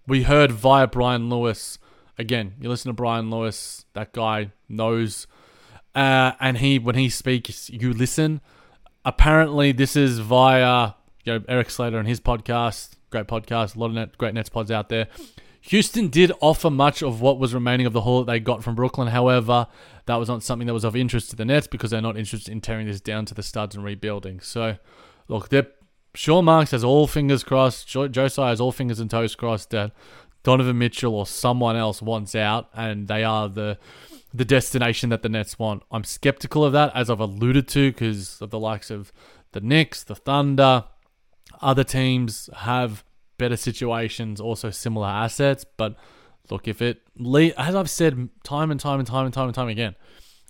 we 0.07 0.23
heard 0.23 0.51
via 0.51 0.87
Brian 0.87 1.29
Lewis. 1.29 1.79
Again, 2.17 2.55
you 2.59 2.69
listen 2.69 2.89
to 2.89 2.93
Brian 2.93 3.29
Lewis, 3.29 3.85
that 3.93 4.11
guy 4.11 4.51
knows, 4.67 5.27
uh, 5.93 6.31
and 6.39 6.57
he 6.57 6.79
when 6.79 6.95
he 6.95 7.09
speaks, 7.09 7.69
you 7.69 7.93
listen. 7.93 8.41
Apparently, 9.05 9.71
this 9.71 9.95
is 9.95 10.19
via 10.19 10.93
you 11.23 11.33
know 11.33 11.45
Erik 11.47 11.69
Slater 11.69 11.99
and 11.99 12.07
his 12.07 12.19
podcast, 12.19 12.95
great 13.11 13.27
podcast, 13.27 13.75
a 13.75 13.79
lot 13.79 13.87
of 13.87 13.93
net, 13.93 14.17
great 14.17 14.33
Nets 14.33 14.49
pods 14.49 14.71
out 14.71 14.89
there. 14.89 15.07
Houston 15.61 16.07
did 16.07 16.31
offer 16.39 16.69
much 16.69 17.03
of 17.03 17.19
what 17.19 17.39
was 17.39 17.53
remaining 17.53 17.85
of 17.85 17.93
the 17.93 18.01
haul 18.01 18.23
that 18.23 18.31
they 18.31 18.39
got 18.39 18.63
from 18.63 18.73
Brooklyn. 18.73 19.09
However, 19.09 19.67
that 20.05 20.15
was 20.15 20.29
not 20.29 20.41
something 20.41 20.65
that 20.65 20.73
was 20.73 20.85
of 20.85 20.95
interest 20.95 21.29
to 21.31 21.35
the 21.35 21.43
Nets 21.43 21.67
because 21.67 21.91
they're 21.91 22.01
not 22.01 22.17
interested 22.17 22.51
in 22.51 22.61
tearing 22.61 22.87
this 22.87 23.01
down 23.01 23.25
to 23.25 23.33
the 23.33 23.43
studs 23.43 23.75
and 23.75 23.83
rebuilding. 23.83 24.39
So, 24.39 24.77
look, 25.27 25.49
they're, 25.49 25.67
Sean 26.13 26.45
Marks 26.45 26.71
has 26.71 26.85
all 26.85 27.05
fingers 27.05 27.43
crossed. 27.43 27.87
Joe 27.87 28.07
Tsai 28.07 28.49
has 28.49 28.61
all 28.61 28.71
fingers 28.71 29.01
and 29.01 29.11
toes 29.11 29.35
crossed 29.35 29.71
that 29.71 29.91
Donovan 30.47 30.77
Mitchell 30.77 31.13
or 31.13 31.25
someone 31.25 31.75
else 31.75 32.01
wants 32.01 32.33
out, 32.33 32.69
and 32.73 33.09
they 33.09 33.25
are 33.25 33.49
the 33.49 33.77
the 34.33 34.45
destination 34.45 35.09
that 35.09 35.21
the 35.21 35.27
Nets 35.27 35.59
want. 35.59 35.83
I'm 35.91 36.05
skeptical 36.05 36.63
of 36.63 36.71
that, 36.71 36.95
as 36.95 37.09
I've 37.09 37.19
alluded 37.19 37.67
to, 37.67 37.91
because 37.91 38.41
of 38.41 38.49
the 38.49 38.57
likes 38.57 38.89
of 38.89 39.11
the 39.51 39.59
Knicks, 39.59 40.05
the 40.05 40.15
Thunder, 40.15 40.85
other 41.61 41.83
teams 41.83 42.49
have 42.55 43.03
better 43.37 43.57
situations, 43.57 44.39
also 44.39 44.69
similar 44.69 45.09
assets. 45.09 45.65
But 45.65 45.97
look, 46.49 46.65
if 46.65 46.81
it, 46.81 47.01
as 47.57 47.75
I've 47.75 47.89
said 47.89 48.29
time 48.45 48.71
and 48.71 48.79
time 48.79 48.99
and 48.99 49.07
time 49.07 49.25
and 49.25 49.33
time 49.33 49.47
and 49.47 49.55
time 49.55 49.67
again, 49.67 49.95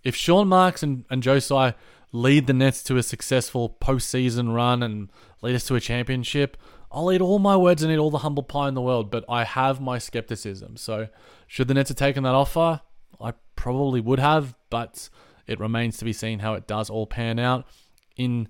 if 0.04 0.16
Sean 0.16 0.48
Marks 0.48 0.84
and, 0.84 1.06
and 1.10 1.24
Joe 1.24 1.40
Tsai 1.40 1.74
lead 2.12 2.46
the 2.46 2.54
Nets 2.54 2.84
to 2.84 2.98
a 2.98 3.04
successful 3.04 3.76
postseason 3.82 4.54
run 4.54 4.84
and 4.84 5.10
lead 5.42 5.56
us 5.56 5.66
to 5.66 5.76
a 5.76 5.80
championship, 5.80 6.56
I'll 6.92 7.12
eat 7.12 7.22
all 7.22 7.40
my 7.40 7.58
words 7.58 7.84
and 7.84 7.92
eat 7.92 7.98
all 7.98 8.12
the 8.12 8.20
humble 8.20 8.44
pie 8.44 8.68
in 8.68 8.74
the 8.74 8.82
world, 8.82 9.12
but 9.12 9.26
I 9.28 9.44
have 9.44 9.82
my 9.82 9.98
skepticism. 9.98 10.78
So, 10.78 11.10
should 11.46 11.68
the 11.68 11.74
Nets 11.74 11.90
have 11.90 11.98
taken 11.98 12.24
that 12.24 12.34
offer? 12.34 12.82
I 13.20 13.34
probably 13.56 14.00
would 14.00 14.20
have, 14.20 14.56
but 14.70 15.10
it 15.48 15.60
remains 15.60 15.98
to 15.98 16.06
be 16.06 16.14
seen 16.14 16.40
how 16.40 16.54
it 16.54 16.68
does 16.68 16.90
all 16.90 17.08
pan 17.08 17.40
out. 17.40 17.68
In 18.16 18.48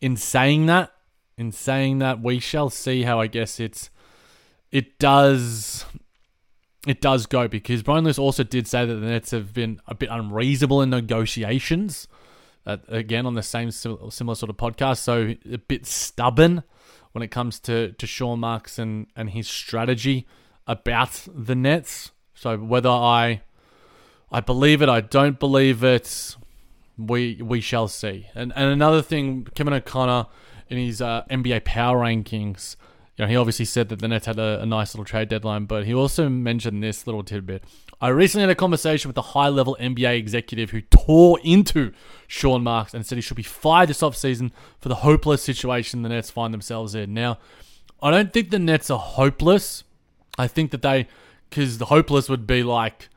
in 0.00 0.16
saying 0.16 0.66
that, 0.66 0.92
in 1.38 1.52
saying 1.52 1.98
that, 1.98 2.20
we 2.20 2.38
shall 2.38 2.70
see 2.70 3.02
how 3.02 3.20
I 3.20 3.28
guess 3.28 3.60
it's 3.60 3.90
it 4.70 4.98
does 4.98 5.84
it 6.86 7.00
does 7.00 7.26
go 7.26 7.48
because 7.48 7.82
Brian 7.82 8.04
Lewis 8.04 8.18
also 8.18 8.44
did 8.44 8.66
say 8.66 8.84
that 8.84 8.94
the 8.94 9.06
Nets 9.06 9.32
have 9.32 9.52
been 9.52 9.80
a 9.86 9.94
bit 9.94 10.08
unreasonable 10.10 10.82
in 10.82 10.90
negotiations. 10.90 12.08
Uh, 12.64 12.78
again, 12.88 13.26
on 13.26 13.34
the 13.34 13.42
same 13.42 13.70
similar 13.70 14.34
sort 14.34 14.50
of 14.50 14.56
podcast, 14.56 14.98
so 14.98 15.34
a 15.50 15.58
bit 15.58 15.86
stubborn 15.86 16.64
when 17.16 17.22
it 17.22 17.30
comes 17.30 17.58
to 17.58 17.92
to 17.92 18.06
Sean 18.06 18.40
Marks 18.40 18.78
and 18.78 19.06
and 19.16 19.30
his 19.30 19.48
strategy 19.48 20.26
about 20.66 21.26
the 21.34 21.54
Nets. 21.54 22.10
So 22.34 22.58
whether 22.58 22.90
I 22.90 23.40
I 24.30 24.40
believe 24.42 24.82
it, 24.82 24.90
I 24.90 25.00
don't 25.00 25.40
believe 25.40 25.82
it, 25.82 26.36
we 26.98 27.40
we 27.40 27.62
shall 27.62 27.88
see. 27.88 28.26
And 28.34 28.52
and 28.54 28.70
another 28.70 29.00
thing, 29.00 29.46
Kevin 29.54 29.72
O'Connor 29.72 30.26
in 30.68 30.76
his 30.76 31.00
uh, 31.00 31.22
NBA 31.30 31.64
power 31.64 32.04
rankings, 32.04 32.76
you 33.16 33.24
know, 33.24 33.30
he 33.30 33.36
obviously 33.36 33.64
said 33.64 33.88
that 33.88 34.00
the 34.00 34.08
Nets 34.08 34.26
had 34.26 34.38
a, 34.38 34.60
a 34.60 34.66
nice 34.66 34.92
little 34.92 35.06
trade 35.06 35.30
deadline, 35.30 35.64
but 35.64 35.86
he 35.86 35.94
also 35.94 36.28
mentioned 36.28 36.82
this 36.82 37.06
little 37.06 37.22
tidbit. 37.22 37.64
I 38.00 38.08
recently 38.08 38.42
had 38.42 38.50
a 38.50 38.54
conversation 38.54 39.08
with 39.08 39.16
a 39.16 39.22
high 39.22 39.48
level 39.48 39.76
NBA 39.80 40.18
executive 40.18 40.70
who 40.70 40.82
tore 40.82 41.40
into 41.42 41.92
Sean 42.26 42.62
Marks 42.62 42.92
and 42.92 43.06
said 43.06 43.16
he 43.16 43.22
should 43.22 43.36
be 43.36 43.42
fired 43.42 43.88
this 43.88 44.02
offseason 44.02 44.50
for 44.78 44.90
the 44.90 44.96
hopeless 44.96 45.42
situation 45.42 46.02
the 46.02 46.10
Nets 46.10 46.30
find 46.30 46.52
themselves 46.52 46.94
in. 46.94 47.14
Now, 47.14 47.38
I 48.02 48.10
don't 48.10 48.32
think 48.32 48.50
the 48.50 48.58
Nets 48.58 48.90
are 48.90 48.98
hopeless. 48.98 49.82
I 50.36 50.46
think 50.46 50.72
that 50.72 50.82
they, 50.82 51.08
because 51.48 51.78
the 51.78 51.86
hopeless 51.86 52.28
would 52.28 52.46
be 52.46 52.62
like, 52.62 53.08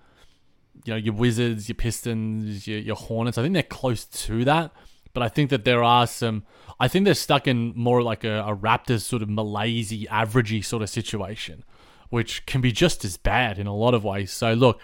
you 0.86 0.94
know, 0.94 0.98
your 0.98 1.14
Wizards, 1.14 1.68
your 1.68 1.76
Pistons, 1.76 2.66
your, 2.66 2.80
your 2.80 2.96
Hornets. 2.96 3.38
I 3.38 3.42
think 3.42 3.54
they're 3.54 3.64
close 3.64 4.06
to 4.06 4.46
that. 4.46 4.72
But 5.12 5.24
I 5.24 5.28
think 5.28 5.50
that 5.50 5.66
there 5.66 5.84
are 5.84 6.08
some. 6.08 6.44
I 6.80 6.88
think 6.88 7.04
they're 7.04 7.16
stuck 7.16 7.48
in 7.48 7.74
more 7.76 8.02
like 8.02 8.24
a, 8.24 8.42
a 8.44 8.56
Raptors 8.56 9.02
sort 9.02 9.22
of 9.22 9.30
Malaise, 9.30 9.92
averagey 10.06 10.64
sort 10.64 10.82
of 10.84 10.90
situation 10.90 11.66
which 12.10 12.46
can 12.46 12.62
be 12.62 12.72
just 12.72 13.06
as 13.06 13.18
bad 13.18 13.60
in 13.60 13.68
a 13.68 13.76
lot 13.76 13.94
of 13.94 14.04
ways. 14.04 14.32
So 14.32 14.54
look, 14.54 14.80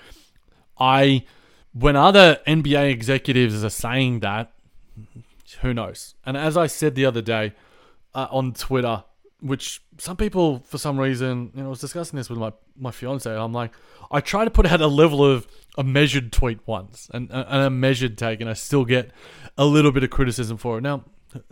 I 0.79 1.25
when 1.73 1.95
other 1.95 2.39
NBA 2.47 2.89
executives 2.91 3.63
are 3.63 3.69
saying 3.69 4.21
that, 4.21 4.51
who 5.61 5.73
knows? 5.73 6.15
And 6.25 6.37
as 6.37 6.55
I 6.55 6.67
said 6.67 6.95
the 6.95 7.05
other 7.05 7.21
day 7.21 7.53
uh, 8.13 8.27
on 8.31 8.53
Twitter, 8.53 9.03
which 9.41 9.81
some 9.97 10.17
people 10.17 10.59
for 10.59 10.77
some 10.77 10.99
reason, 10.99 11.51
you 11.53 11.61
know, 11.61 11.67
I 11.67 11.69
was 11.69 11.81
discussing 11.81 12.17
this 12.17 12.29
with 12.29 12.39
my 12.39 12.53
my 12.77 12.91
fiance. 12.91 13.29
I'm 13.29 13.53
like, 13.53 13.71
I 14.11 14.21
try 14.21 14.45
to 14.45 14.51
put 14.51 14.65
out 14.65 14.81
a 14.81 14.87
level 14.87 15.23
of 15.23 15.47
a 15.77 15.83
measured 15.83 16.31
tweet 16.31 16.59
once 16.65 17.09
and, 17.13 17.29
and 17.31 17.63
a 17.63 17.69
measured 17.69 18.17
take, 18.17 18.41
and 18.41 18.49
I 18.49 18.53
still 18.53 18.85
get 18.85 19.11
a 19.57 19.65
little 19.65 19.91
bit 19.91 20.03
of 20.03 20.09
criticism 20.09 20.57
for 20.57 20.77
it. 20.77 20.81
Now, 20.81 21.03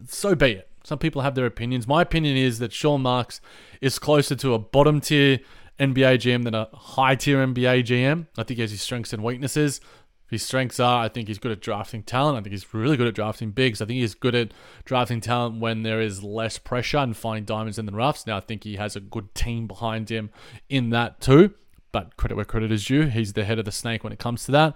so 0.07 0.35
be 0.35 0.53
it. 0.53 0.69
Some 0.83 0.97
people 0.97 1.21
have 1.21 1.35
their 1.35 1.45
opinions. 1.45 1.87
My 1.87 2.01
opinion 2.01 2.35
is 2.35 2.59
that 2.59 2.73
Sean 2.73 3.01
Marks 3.01 3.39
is 3.79 3.99
closer 3.99 4.35
to 4.35 4.53
a 4.53 4.59
bottom 4.59 4.99
tier 4.99 5.39
NBA 5.79 6.17
GM 6.17 6.43
than 6.43 6.55
a 6.55 6.69
high 6.73 7.15
tier 7.15 7.45
NBA 7.45 7.83
GM. 7.83 8.27
I 8.37 8.43
think 8.43 8.57
he 8.57 8.61
has 8.61 8.71
his 8.71 8.81
strengths 8.81 9.13
and 9.13 9.23
weaknesses. 9.23 9.81
His 10.29 10.43
strengths 10.43 10.79
are, 10.79 11.03
I 11.03 11.09
think 11.09 11.27
he's 11.27 11.37
good 11.37 11.51
at 11.51 11.61
drafting 11.61 12.01
talent. 12.01 12.37
I 12.37 12.41
think 12.41 12.53
he's 12.53 12.73
really 12.73 12.97
good 12.97 13.07
at 13.07 13.13
drafting 13.13 13.51
bigs. 13.51 13.81
I 13.81 13.85
think 13.85 13.99
he's 13.99 14.15
good 14.15 14.33
at 14.33 14.51
drafting 14.83 15.21
talent 15.21 15.59
when 15.59 15.83
there 15.83 16.01
is 16.01 16.23
less 16.23 16.57
pressure 16.57 16.97
and 16.97 17.15
finding 17.15 17.45
diamonds 17.45 17.77
in 17.77 17.85
the 17.85 17.91
roughs. 17.91 18.25
Now, 18.25 18.37
I 18.37 18.39
think 18.39 18.63
he 18.63 18.77
has 18.77 18.95
a 18.95 18.99
good 18.99 19.35
team 19.35 19.67
behind 19.67 20.09
him 20.09 20.31
in 20.69 20.89
that 20.89 21.21
too. 21.21 21.53
But 21.91 22.17
credit 22.17 22.35
where 22.35 22.45
credit 22.45 22.71
is 22.71 22.85
due. 22.85 23.03
He's 23.03 23.33
the 23.33 23.45
head 23.45 23.59
of 23.59 23.65
the 23.65 23.71
snake 23.71 24.03
when 24.03 24.11
it 24.11 24.17
comes 24.17 24.45
to 24.45 24.51
that. 24.53 24.75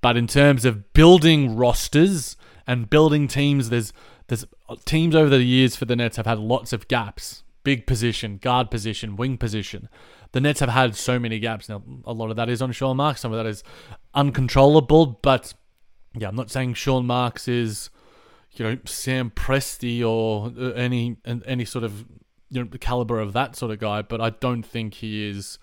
But 0.00 0.16
in 0.16 0.26
terms 0.26 0.64
of 0.64 0.92
building 0.92 1.56
rosters 1.56 2.36
and 2.66 2.90
building 2.90 3.28
teams, 3.28 3.68
there's 3.68 3.92
there's 4.26 4.44
teams 4.84 5.14
over 5.14 5.30
the 5.30 5.44
years 5.44 5.76
for 5.76 5.84
the 5.84 5.94
Nets 5.94 6.16
have 6.16 6.26
had 6.26 6.38
lots 6.38 6.72
of 6.72 6.88
gaps. 6.88 7.44
Big 7.62 7.86
position, 7.86 8.38
guard 8.38 8.70
position, 8.70 9.14
wing 9.14 9.38
position 9.38 9.88
the 10.32 10.40
Nets 10.40 10.60
have 10.60 10.68
had 10.68 10.96
so 10.96 11.18
many 11.18 11.38
gaps. 11.38 11.68
Now, 11.68 11.82
a 12.04 12.12
lot 12.12 12.30
of 12.30 12.36
that 12.36 12.48
is 12.48 12.62
on 12.62 12.72
Sean 12.72 12.96
Marks, 12.96 13.20
some 13.20 13.32
of 13.32 13.38
that 13.38 13.46
is 13.46 13.62
uncontrollable. 14.14 15.18
But 15.22 15.54
yeah, 16.14 16.28
I'm 16.28 16.36
not 16.36 16.50
saying 16.50 16.74
Sean 16.74 17.06
Marks 17.06 17.48
is, 17.48 17.90
you 18.52 18.64
know, 18.64 18.78
Sam 18.84 19.30
Presti 19.30 20.06
or 20.06 20.52
uh, 20.58 20.72
any 20.72 21.16
any 21.24 21.64
sort 21.64 21.84
of 21.84 22.04
you 22.50 22.62
know 22.62 22.68
the 22.70 22.78
caliber 22.78 23.20
of 23.20 23.32
that 23.34 23.56
sort 23.56 23.72
of 23.72 23.78
guy. 23.78 24.02
But 24.02 24.20
I 24.20 24.30
don't 24.30 24.62
think 24.62 24.94
he 24.94 25.28
is, 25.28 25.58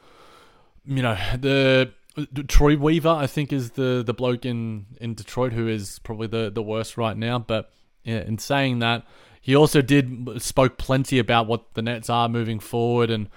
you 0.85 1.01
know, 1.01 1.17
the. 1.37 1.93
Troy 2.47 2.77
Weaver, 2.77 3.09
I 3.09 3.25
think, 3.25 3.51
is 3.51 3.71
the, 3.71 4.03
the 4.05 4.13
bloke 4.13 4.45
in, 4.45 4.85
in 5.01 5.15
Detroit 5.15 5.51
who 5.51 5.67
is 5.67 5.97
probably 5.97 6.27
the, 6.27 6.51
the 6.51 6.61
worst 6.61 6.95
right 6.95 7.17
now. 7.17 7.39
But 7.39 7.71
yeah, 8.03 8.19
in 8.19 8.37
saying 8.37 8.77
that, 8.79 9.03
he 9.41 9.55
also 9.55 9.81
did 9.81 10.39
spoke 10.39 10.77
plenty 10.77 11.17
about 11.17 11.47
what 11.47 11.73
the 11.73 11.81
Nets 11.81 12.11
are 12.11 12.29
moving 12.29 12.59
forward 12.59 13.09
and 13.09 13.29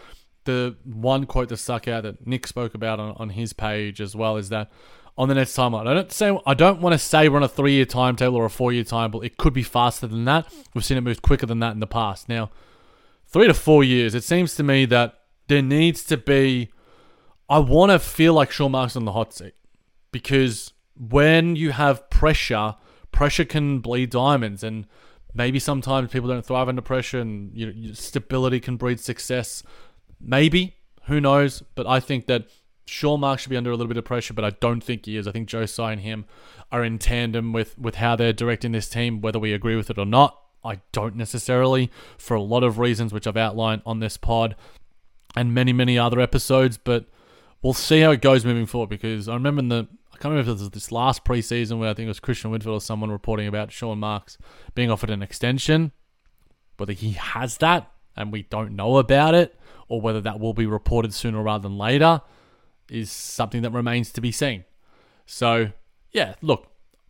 the 0.47 0.77
one 0.85 1.27
quote 1.27 1.51
that 1.51 1.59
stuck 1.59 1.87
out 1.87 2.03
that 2.05 2.27
Nick 2.27 2.47
spoke 2.47 2.75
about 2.75 2.99
on, 2.99 3.15
on 3.19 3.31
his 3.31 3.53
page 3.53 4.01
as 4.01 4.17
well 4.17 4.37
is 4.37 4.49
that 4.49 4.73
on 5.19 5.29
the 5.29 5.35
next 5.35 5.57
timeline. 5.57 5.87
I 5.87 5.95
don't 5.95 6.13
say 6.13 6.39
I 6.47 6.55
don't 6.55 6.81
want 6.81 6.93
to 6.95 6.99
say 6.99 7.29
we're 7.29 7.37
on 7.37 7.43
a 7.43 7.49
three 7.49 7.73
year 7.73 7.85
timetable 7.85 8.37
or 8.37 8.47
a 8.47 8.51
four 8.51 8.73
year 8.73 8.85
timetable. 8.85 9.21
But 9.21 9.27
it 9.27 9.37
could 9.37 9.53
be 9.53 9.63
faster 9.63 10.07
than 10.07 10.25
that. 10.25 10.53
We've 10.75 10.85
seen 10.85 10.97
it 10.97 11.03
move 11.03 11.23
quicker 11.23 11.47
than 11.47 11.61
that 11.61 11.73
in 11.73 11.81
the 11.81 11.87
past. 11.87 12.29
Now, 12.29 12.51
three 13.27 13.47
to 13.47 13.55
four 13.55 13.85
years. 13.85 14.15
It 14.15 14.25
seems 14.25 14.55
to 14.57 14.63
me 14.63 14.85
that 14.87 15.21
there 15.49 15.63
needs 15.63 16.05
to 16.05 16.17
be. 16.17 16.71
I 17.49 17.61
want 17.61 17.93
to 17.93 17.99
feel 17.99 18.35
like 18.35 18.51
Sean 18.51 18.73
Marks 18.73 18.97
on 18.97 19.05
the 19.05 19.13
hot 19.13 19.33
seat 19.33 19.55
because 20.11 20.73
when 20.97 21.57
you 21.57 21.73
have 21.73 22.11
pressure, 22.11 22.75
pressure 23.13 23.45
can 23.45 23.79
bleed 23.79 24.11
diamonds, 24.11 24.63
and 24.65 24.87
maybe 25.33 25.59
sometimes 25.59 26.11
people 26.11 26.29
don't 26.29 26.45
thrive 26.45 26.69
under 26.69 26.83
pressure, 26.83 27.21
and 27.21 27.57
you 27.57 27.73
know, 27.73 27.93
stability 27.93 28.61
can 28.61 28.77
breed 28.77 28.99
success. 28.99 29.63
Maybe. 30.21 30.77
Who 31.05 31.21
knows? 31.21 31.63
But 31.75 31.87
I 31.87 32.01
think 32.01 32.27
that 32.27 32.49
Sean 32.87 33.21
Mark 33.21 33.41
should 33.41 33.51
be 33.51 33.57
under 33.57 33.71
a 33.71 33.77
little 33.77 33.89
bit 33.89 33.97
of 33.97 34.05
pressure, 34.05 34.35
but 34.35 34.45
I 34.45 34.51
don't 34.51 34.83
think 34.83 35.07
he 35.07 35.17
is. 35.17 35.27
I 35.27 35.33
think 35.33 35.49
Joe 35.49 35.67
Tsai 35.67 35.93
and 35.93 36.01
him 36.01 36.25
are 36.73 36.85
in 36.85 36.99
tandem 36.99 37.53
with, 37.53 37.79
with 37.79 37.97
how 37.97 38.17
they're 38.17 38.33
directing 38.33 38.73
this 38.73 38.89
team, 38.89 39.21
whether 39.21 39.39
we 39.39 39.53
agree 39.53 39.77
with 39.77 39.91
it 39.91 39.99
or 39.99 40.07
not. 40.07 40.39
I 40.65 40.81
don't 40.93 41.15
necessarily, 41.15 41.91
for 42.19 42.35
a 42.35 42.43
lot 42.43 42.65
of 42.65 42.79
reasons 42.79 43.13
which 43.13 43.27
I've 43.27 43.37
outlined 43.37 43.83
on 43.87 44.01
this 44.01 44.17
pod 44.17 44.57
and 45.37 45.55
many, 45.55 45.73
many 45.73 45.99
other 45.99 46.19
episodes, 46.19 46.77
but 46.77 47.07
we'll 47.63 47.75
see 47.75 48.01
how 48.01 48.11
it 48.11 48.21
goes 48.21 48.45
moving 48.45 48.67
forward 48.67 48.89
because 48.89 49.29
I 49.29 49.35
remember 49.35 49.61
in 49.61 49.69
the 49.69 49.87
I 50.17 50.19
can't 50.19 50.33
remember 50.33 50.51
if 50.53 50.59
it 50.59 50.63
was 50.63 50.71
this 50.71 50.91
last 50.91 51.27
preseason 51.27 51.79
where 51.79 51.91
I 51.91 51.95
think 51.95 52.07
it 52.07 52.09
was 52.09 52.21
Kristian 52.21 52.51
Winfield 52.51 52.79
or 52.79 52.81
someone 52.81 53.11
reporting 53.11 53.47
about 53.47 53.71
Sean 53.71 53.99
Marks 53.99 54.39
being 54.75 54.91
offered 54.91 55.11
an 55.11 55.23
extension. 55.23 55.93
Whether 56.79 56.95
he 56.95 57.13
has 57.13 57.59
that 57.59 57.91
and 58.17 58.33
we 58.33 58.43
don't 58.43 58.75
know 58.75 58.97
about 58.99 59.35
it, 59.35 59.59
or 59.89 60.01
whether 60.01 60.21
that 60.21 60.41
will 60.41 60.55
be 60.55 60.67
reported 60.67 61.13
sooner 61.13 61.43
rather 61.43 61.63
than 61.63 61.79
later 61.79 62.23
is 62.91 63.11
something 63.11 63.63
that 63.63 63.71
remains 63.71 64.13
to 64.13 64.21
be 64.21 64.33
seen. 64.33 64.65
So, 65.27 65.71
yeah, 66.13 66.35
look, 66.41 66.69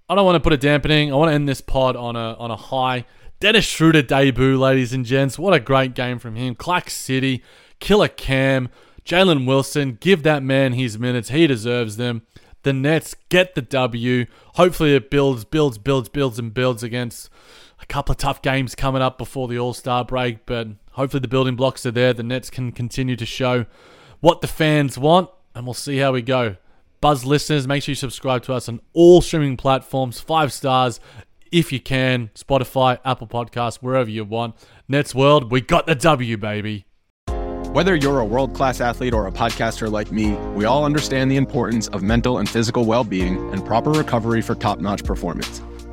I 0.09 0.14
don't 0.14 0.25
want 0.25 0.37
to 0.37 0.40
put 0.40 0.53
a 0.53 0.57
dampening. 0.57 1.12
I 1.12 1.16
want 1.16 1.31
to 1.31 1.35
end 1.35 1.49
this 1.49 1.61
pod 1.61 1.97
on 1.97 2.16
a 2.16 2.35
on 2.35 2.51
a 2.51 2.57
high. 2.57 3.05
Dennis 3.40 3.66
Schroeder 3.66 4.03
debut, 4.03 4.59
ladies 4.59 4.92
and 4.92 5.05
gents. 5.05 5.38
What 5.38 5.53
a 5.53 5.61
great 5.61 5.95
game 5.95 6.19
from 6.19 6.37
him. 6.37 6.55
Clax 6.55 6.90
City, 6.90 7.42
killer 7.81 8.09
Cam, 8.09 8.71
Jalen 9.05 9.47
Wilson. 9.47 9.99
Give 10.01 10.23
that 10.23 10.42
man 10.42 10.73
his 10.73 10.99
minutes. 10.99 11.29
He 11.29 11.47
deserves 11.47 11.99
them. 11.99 12.23
The 12.62 12.73
Nets 12.73 13.14
get 13.29 13.55
the 13.55 13.62
W. 13.62 14.27
Hopefully, 14.55 14.95
it 14.95 15.11
builds, 15.11 15.45
builds, 15.45 15.77
builds, 15.79 16.09
builds, 16.09 16.38
and 16.38 16.55
builds 16.55 16.83
against 16.83 17.29
a 17.81 17.87
couple 17.87 18.12
of 18.12 18.19
tough 18.19 18.43
games 18.43 18.75
coming 18.75 19.03
up 19.03 19.19
before 19.19 19.49
the 19.49 19.59
All 19.59 19.75
Star 19.75 20.05
break. 20.05 20.47
But 20.47 20.69
hopefully 20.93 21.21
the 21.21 21.29
building 21.29 21.57
blocks 21.57 21.85
are 21.87 21.91
there. 21.91 22.12
The 22.12 22.23
Nets 22.23 22.51
can 22.51 22.73
continue 22.73 23.17
to 23.17 23.27
show 23.27 23.67
what 24.21 24.41
the 24.41 24.47
fans 24.47 24.99
want, 24.99 25.31
and 25.55 25.67
we'll 25.67 25.75
see 25.75 25.99
how 25.99 26.12
we 26.12 26.23
go. 26.23 26.57
Buzz 27.01 27.25
listeners, 27.25 27.69
make 27.69 27.83
sure 27.83 27.93
you 27.93 27.97
subscribe 27.97 28.43
to 28.45 28.55
us 28.55 28.69
on 28.69 28.81
all 28.93 29.21
streaming 29.21 29.57
platforms, 29.57 30.19
five 30.19 30.53
stars 30.53 30.99
if 31.53 31.73
you 31.73 31.81
can. 31.81 32.31
Spotify, 32.35 32.99
Apple 33.05 33.27
Podcasts, 33.27 33.77
wherever 33.77 34.11
you 34.11 34.25
want. 34.25 34.55
Nets 34.89 35.15
World, 35.15 35.51
we 35.51 35.61
got 35.61 35.87
the 35.87 35.95
W, 35.95 36.37
baby. 36.37 36.87
Whether 37.73 37.95
you're 37.95 38.21
a 38.21 38.25
world 38.25 38.55
class 38.55 38.81
athlete 38.81 39.12
or 39.12 39.27
a 39.27 39.33
podcaster 39.33 39.91
like 39.91 40.11
me, 40.11 40.33
we 40.55 40.65
all 40.65 40.85
understand 40.85 41.31
the 41.31 41.37
importance 41.37 41.89
of 41.89 42.03
mental 42.03 42.39
and 42.39 42.49
physical 42.49 42.87
well 42.87 43.05
being 43.05 43.37
and 43.53 43.65
proper 43.67 43.91
recovery 43.91 44.41
for 44.41 44.55
top 44.55 44.79
notch 44.79 45.05
performance. 45.05 45.61